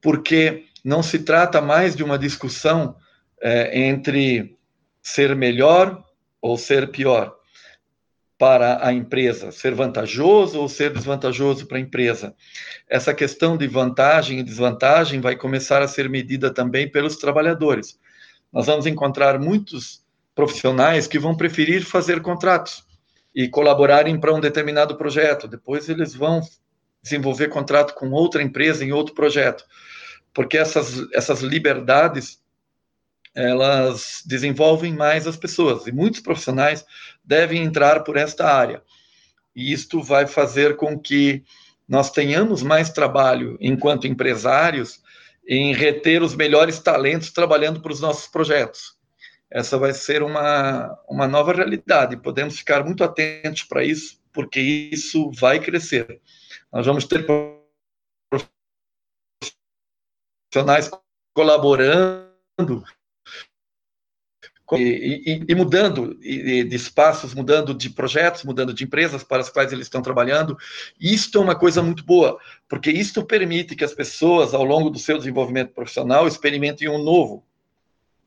porque 0.00 0.66
não 0.84 1.02
se 1.02 1.18
trata 1.18 1.60
mais 1.60 1.96
de 1.96 2.04
uma 2.04 2.16
discussão 2.16 2.94
é, 3.42 3.76
entre 3.88 4.56
ser 5.02 5.34
melhor 5.34 6.04
ou 6.40 6.56
ser 6.56 6.92
pior 6.92 7.37
para 8.38 8.86
a 8.86 8.92
empresa, 8.92 9.50
ser 9.50 9.74
vantajoso 9.74 10.60
ou 10.60 10.68
ser 10.68 10.92
desvantajoso 10.92 11.66
para 11.66 11.76
a 11.76 11.80
empresa. 11.80 12.34
Essa 12.88 13.12
questão 13.12 13.56
de 13.56 13.66
vantagem 13.66 14.38
e 14.38 14.42
desvantagem 14.44 15.20
vai 15.20 15.34
começar 15.34 15.82
a 15.82 15.88
ser 15.88 16.08
medida 16.08 16.54
também 16.54 16.88
pelos 16.88 17.16
trabalhadores. 17.16 17.98
Nós 18.52 18.66
vamos 18.66 18.86
encontrar 18.86 19.40
muitos 19.40 20.04
profissionais 20.36 21.08
que 21.08 21.18
vão 21.18 21.36
preferir 21.36 21.84
fazer 21.84 22.22
contratos 22.22 22.84
e 23.34 23.48
colaborarem 23.48 24.18
para 24.18 24.32
um 24.32 24.40
determinado 24.40 24.96
projeto. 24.96 25.48
Depois 25.48 25.88
eles 25.88 26.14
vão 26.14 26.40
desenvolver 27.02 27.48
contrato 27.48 27.94
com 27.94 28.10
outra 28.12 28.40
empresa 28.40 28.84
em 28.84 28.92
outro 28.92 29.14
projeto, 29.14 29.64
porque 30.32 30.56
essas, 30.56 31.06
essas 31.12 31.40
liberdades 31.40 32.40
elas 33.34 34.22
desenvolvem 34.26 34.92
mais 34.92 35.26
as 35.26 35.36
pessoas 35.36 35.86
e 35.86 35.92
muitos 35.92 36.20
profissionais 36.20 36.84
devem 37.24 37.62
entrar 37.62 38.00
por 38.04 38.16
esta 38.16 38.46
área. 38.46 38.82
E 39.54 39.72
isto 39.72 40.02
vai 40.02 40.26
fazer 40.26 40.76
com 40.76 40.98
que 40.98 41.44
nós 41.88 42.10
tenhamos 42.10 42.62
mais 42.62 42.90
trabalho 42.90 43.56
enquanto 43.60 44.06
empresários 44.06 45.00
em 45.48 45.72
reter 45.72 46.22
os 46.22 46.34
melhores 46.34 46.78
talentos 46.78 47.30
trabalhando 47.30 47.80
para 47.80 47.92
os 47.92 48.00
nossos 48.00 48.26
projetos. 48.26 48.98
Essa 49.50 49.78
vai 49.78 49.94
ser 49.94 50.22
uma, 50.22 50.98
uma 51.08 51.26
nova 51.26 51.52
realidade. 51.54 52.18
Podemos 52.18 52.58
ficar 52.58 52.84
muito 52.84 53.02
atentos 53.02 53.62
para 53.62 53.82
isso, 53.82 54.20
porque 54.32 54.60
isso 54.60 55.30
vai 55.32 55.58
crescer. 55.58 56.20
Nós 56.70 56.84
vamos 56.84 57.06
ter 57.06 57.24
profissionais 60.52 60.90
colaborando 61.34 62.84
e, 64.76 65.44
e, 65.48 65.54
mudando 65.54 66.14
de 66.18 66.74
espaços, 66.74 67.34
mudando 67.34 67.72
de 67.72 67.88
projetos, 67.88 68.44
mudando 68.44 68.74
de 68.74 68.84
empresas 68.84 69.22
para 69.22 69.40
as 69.40 69.48
quais 69.48 69.72
eles 69.72 69.86
estão 69.86 70.02
trabalhando. 70.02 70.58
Isto 71.00 71.38
é 71.38 71.40
uma 71.40 71.54
coisa 71.54 71.82
muito 71.82 72.04
boa, 72.04 72.38
porque 72.68 72.90
isto 72.90 73.24
permite 73.24 73.74
que 73.74 73.84
as 73.84 73.94
pessoas, 73.94 74.52
ao 74.52 74.64
longo 74.64 74.90
do 74.90 74.98
seu 74.98 75.16
desenvolvimento 75.16 75.72
profissional, 75.72 76.28
experimentem 76.28 76.88
um 76.88 77.02
novo, 77.02 77.44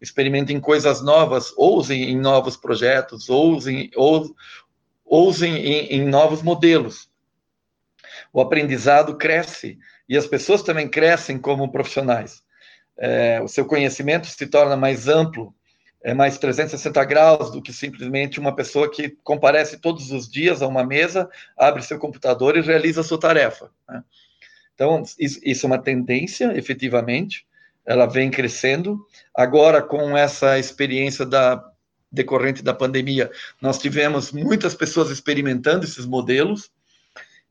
experimentem 0.01 0.59
coisas 0.59 1.01
novas, 1.01 1.53
ousem 1.55 2.09
em 2.09 2.17
novos 2.17 2.57
projetos, 2.57 3.29
ousem, 3.29 3.91
ou, 3.95 4.35
ousem 5.05 5.55
em, 5.57 6.01
em 6.01 6.07
novos 6.07 6.41
modelos. 6.41 7.07
O 8.33 8.41
aprendizado 8.41 9.15
cresce 9.15 9.77
e 10.09 10.17
as 10.17 10.25
pessoas 10.25 10.63
também 10.63 10.89
crescem 10.89 11.37
como 11.37 11.71
profissionais. 11.71 12.41
É, 12.97 13.41
o 13.41 13.47
seu 13.47 13.65
conhecimento 13.65 14.27
se 14.27 14.47
torna 14.47 14.75
mais 14.75 15.07
amplo, 15.07 15.53
é 16.03 16.13
mais 16.13 16.37
360 16.37 17.03
graus 17.05 17.51
do 17.51 17.61
que 17.61 17.71
simplesmente 17.71 18.39
uma 18.39 18.55
pessoa 18.55 18.89
que 18.89 19.09
comparece 19.23 19.77
todos 19.77 20.11
os 20.11 20.27
dias 20.27 20.61
a 20.61 20.67
uma 20.67 20.83
mesa, 20.83 21.29
abre 21.57 21.83
seu 21.83 21.99
computador 21.99 22.57
e 22.57 22.61
realiza 22.61 23.03
sua 23.03 23.19
tarefa. 23.19 23.69
Né? 23.87 24.03
Então, 24.73 25.03
isso, 25.19 25.65
é 25.65 25.67
uma 25.67 25.77
tendência, 25.77 26.57
efetivamente, 26.57 27.45
ela 27.85 28.07
vem 28.07 28.31
crescendo. 28.31 29.05
Agora, 29.35 29.81
com 29.81 30.17
essa 30.17 30.57
experiência 30.57 31.25
da 31.25 31.63
decorrente 32.11 32.63
da 32.63 32.73
pandemia, 32.73 33.31
nós 33.61 33.77
tivemos 33.77 34.31
muitas 34.31 34.75
pessoas 34.75 35.09
experimentando 35.11 35.85
esses 35.85 36.05
modelos 36.05 36.71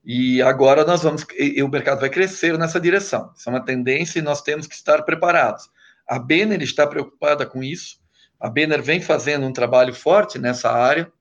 e 0.05 0.43
agora 0.43 0.85
nós 0.85 1.03
vamos, 1.03 1.25
e, 1.39 1.63
o 1.63 1.69
mercado 1.69 2.01
vai 2.01 2.11
crescer 2.11 2.59
nessa 2.59 2.81
direção. 2.81 3.33
Isso 3.37 3.49
é 3.49 3.53
uma 3.53 3.65
tendência 3.65 4.19
e 4.19 4.23
nós 4.23 4.43
temos 4.43 4.67
que 4.67 4.75
estar 4.75 5.03
preparados. 5.03 5.71
A 6.07 6.19
Benner 6.19 6.61
está 6.63 6.87
preocupada 6.87 7.47
com 7.47 7.63
isso. 7.63 8.00
A 8.41 8.49
Benner 8.49 8.83
vem 8.83 9.01
fazendo 9.01 9.47
um 9.47 9.53
trabalho 9.53 9.93
forte 9.93 10.39
nessa 10.39 10.71
área 10.71 11.13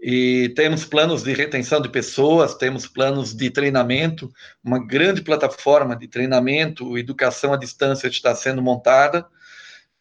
e 0.00 0.52
temos 0.54 0.84
planos 0.84 1.22
de 1.22 1.32
retenção 1.32 1.80
de 1.80 1.88
pessoas, 1.88 2.54
temos 2.54 2.86
planos 2.86 3.34
de 3.34 3.50
treinamento, 3.50 4.30
uma 4.62 4.84
grande 4.84 5.22
plataforma 5.22 5.96
de 5.96 6.06
treinamento, 6.06 6.96
educação 6.98 7.52
à 7.52 7.56
distância 7.56 8.08
está 8.08 8.34
sendo 8.34 8.62
montada. 8.62 9.26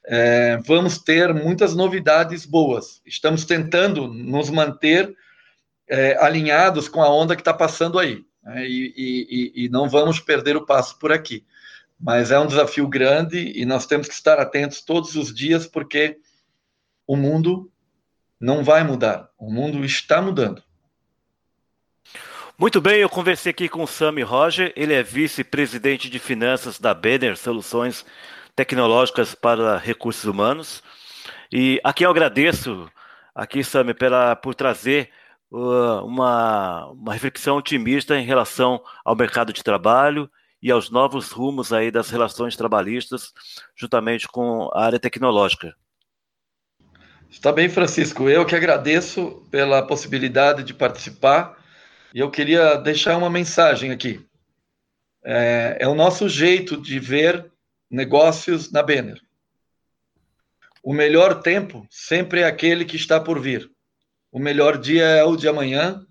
É, 0.08 0.58
vamos 0.66 1.00
ter 1.00 1.34
muitas 1.34 1.76
novidades 1.76 2.46
boas. 2.46 3.02
Estamos 3.06 3.46
tentando 3.46 4.08
nos 4.08 4.50
manter 4.50 5.16
é, 5.88 6.18
alinhados 6.24 6.88
com 6.88 7.02
a 7.02 7.10
onda 7.10 7.36
que 7.36 7.42
está 7.42 7.54
passando 7.54 7.98
aí. 7.98 8.24
Né? 8.44 8.68
E, 8.68 8.94
e, 8.96 9.66
e 9.66 9.70
não 9.70 9.90
vamos 9.90 10.20
perder 10.20 10.56
o 10.56 10.66
passo 10.66 11.00
por 11.00 11.12
aqui. 11.12 11.44
Mas 12.00 12.32
é 12.32 12.40
um 12.40 12.48
desafio 12.48 12.88
grande 12.88 13.54
e 13.56 13.66
nós 13.66 13.86
temos 13.86 14.08
que 14.08 14.14
estar 14.14 14.40
atentos 14.40 14.82
todos 14.82 15.16
os 15.16 15.34
dias, 15.34 15.66
porque 15.66 16.18
o 17.08 17.16
mundo 17.16 17.72
não 18.40 18.64
vai 18.64 18.84
mudar. 18.84 19.30
O 19.38 19.52
mundo 19.52 19.84
está 19.84 20.22
mudando. 20.22 20.62
Muito 22.58 22.80
bem, 22.80 23.00
eu 23.00 23.10
conversei 23.10 23.50
aqui 23.50 23.68
com 23.68 23.84
o 23.84 23.88
Sami 23.88 24.22
Roger, 24.22 24.72
ele 24.78 24.94
é 24.94 25.04
vice-presidente 25.04 26.10
de 26.10 26.20
finanças 26.20 26.80
da 26.80 26.94
Benner 26.94 27.36
Soluções 27.36 28.06
Tecnológicas 28.56 29.36
para 29.36 29.78
Recursos 29.78 30.24
Humanos. 30.24 30.82
E 31.52 31.82
aqui 31.84 32.06
eu 32.06 32.10
agradeço, 32.10 32.90
aqui, 33.34 33.62
Sami, 33.62 33.94
pela, 33.94 34.38
por 34.38 34.56
trazer 34.56 35.10
uh, 35.52 36.06
uma, 36.06 36.88
uma 36.92 37.14
reflexão 37.14 37.58
otimista 37.58 38.18
em 38.18 38.26
relação 38.26 38.82
ao 39.04 39.18
mercado 39.18 39.52
de 39.52 39.62
trabalho 39.62 40.30
e 40.62 40.72
aos 40.72 40.90
novos 40.90 41.32
rumos 41.32 41.72
aí 41.72 41.92
das 41.92 42.10
relações 42.10 42.56
trabalhistas, 42.56 43.34
juntamente 43.76 44.28
com 44.28 44.70
a 44.74 44.86
área 44.86 45.00
tecnológica. 45.00 45.76
Está 47.30 47.52
bem, 47.52 47.70
Francisco. 47.70 48.30
Eu 48.30 48.46
que 48.46 48.56
agradeço 48.56 49.46
pela 49.52 49.86
possibilidade 49.86 50.64
de 50.64 50.74
participar 50.74 51.58
e 52.14 52.20
eu 52.20 52.32
queria 52.32 52.76
deixar 52.76 53.18
uma 53.18 53.30
mensagem 53.30 53.92
aqui. 53.92 54.26
É, 55.24 55.78
é 55.82 55.88
o 55.88 55.96
nosso 55.96 56.30
jeito 56.30 56.82
de 56.82 57.00
ver 57.00 57.52
negócios 57.90 58.72
na 58.72 58.82
Benner. 58.82 59.20
O 60.82 60.94
melhor 60.94 61.42
tempo 61.42 61.86
sempre 61.90 62.42
é 62.42 62.46
aquele 62.46 62.86
que 62.86 62.96
está 62.96 63.20
por 63.20 63.40
vir. 63.40 63.70
O 64.32 64.40
melhor 64.40 64.78
dia 64.78 65.04
é 65.04 65.24
o 65.24 65.36
de 65.36 65.48
amanhã. 65.48 66.06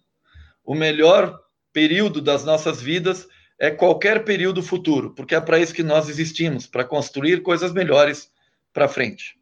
O 0.65 0.75
melhor 0.75 1.41
período 1.73 2.21
das 2.21 2.45
nossas 2.45 2.83
vidas 2.83 3.27
é 3.59 3.71
qualquer 3.71 4.25
período 4.25 4.63
futuro, 4.63 5.11
porque 5.11 5.35
é 5.35 5.41
para 5.41 5.59
isso 5.59 5.75
que 5.75 5.83
nós 5.83 6.09
existimos 6.09 6.67
para 6.67 6.85
construir 6.85 7.43
coisas 7.43 7.73
melhores 7.73 8.31
para 8.73 8.89
frente. 8.89 9.39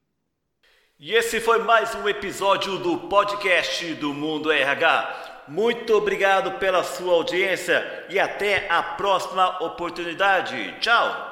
E 0.99 1.15
esse 1.15 1.41
foi 1.41 1.59
mais 1.59 1.95
um 1.95 2.09
episódio 2.09 2.79
do 2.79 2.97
podcast 3.09 3.95
do 3.95 4.15
Mundo 4.15 4.53
RH. 4.53 5.45
Muito 5.49 5.95
obrigado 5.95 6.59
pela 6.59 6.85
sua 6.85 7.15
audiência 7.15 8.07
e 8.09 8.21
até 8.21 8.69
a 8.71 8.83
próxima 8.83 9.65
oportunidade. 9.65 10.77
Tchau! 10.79 11.32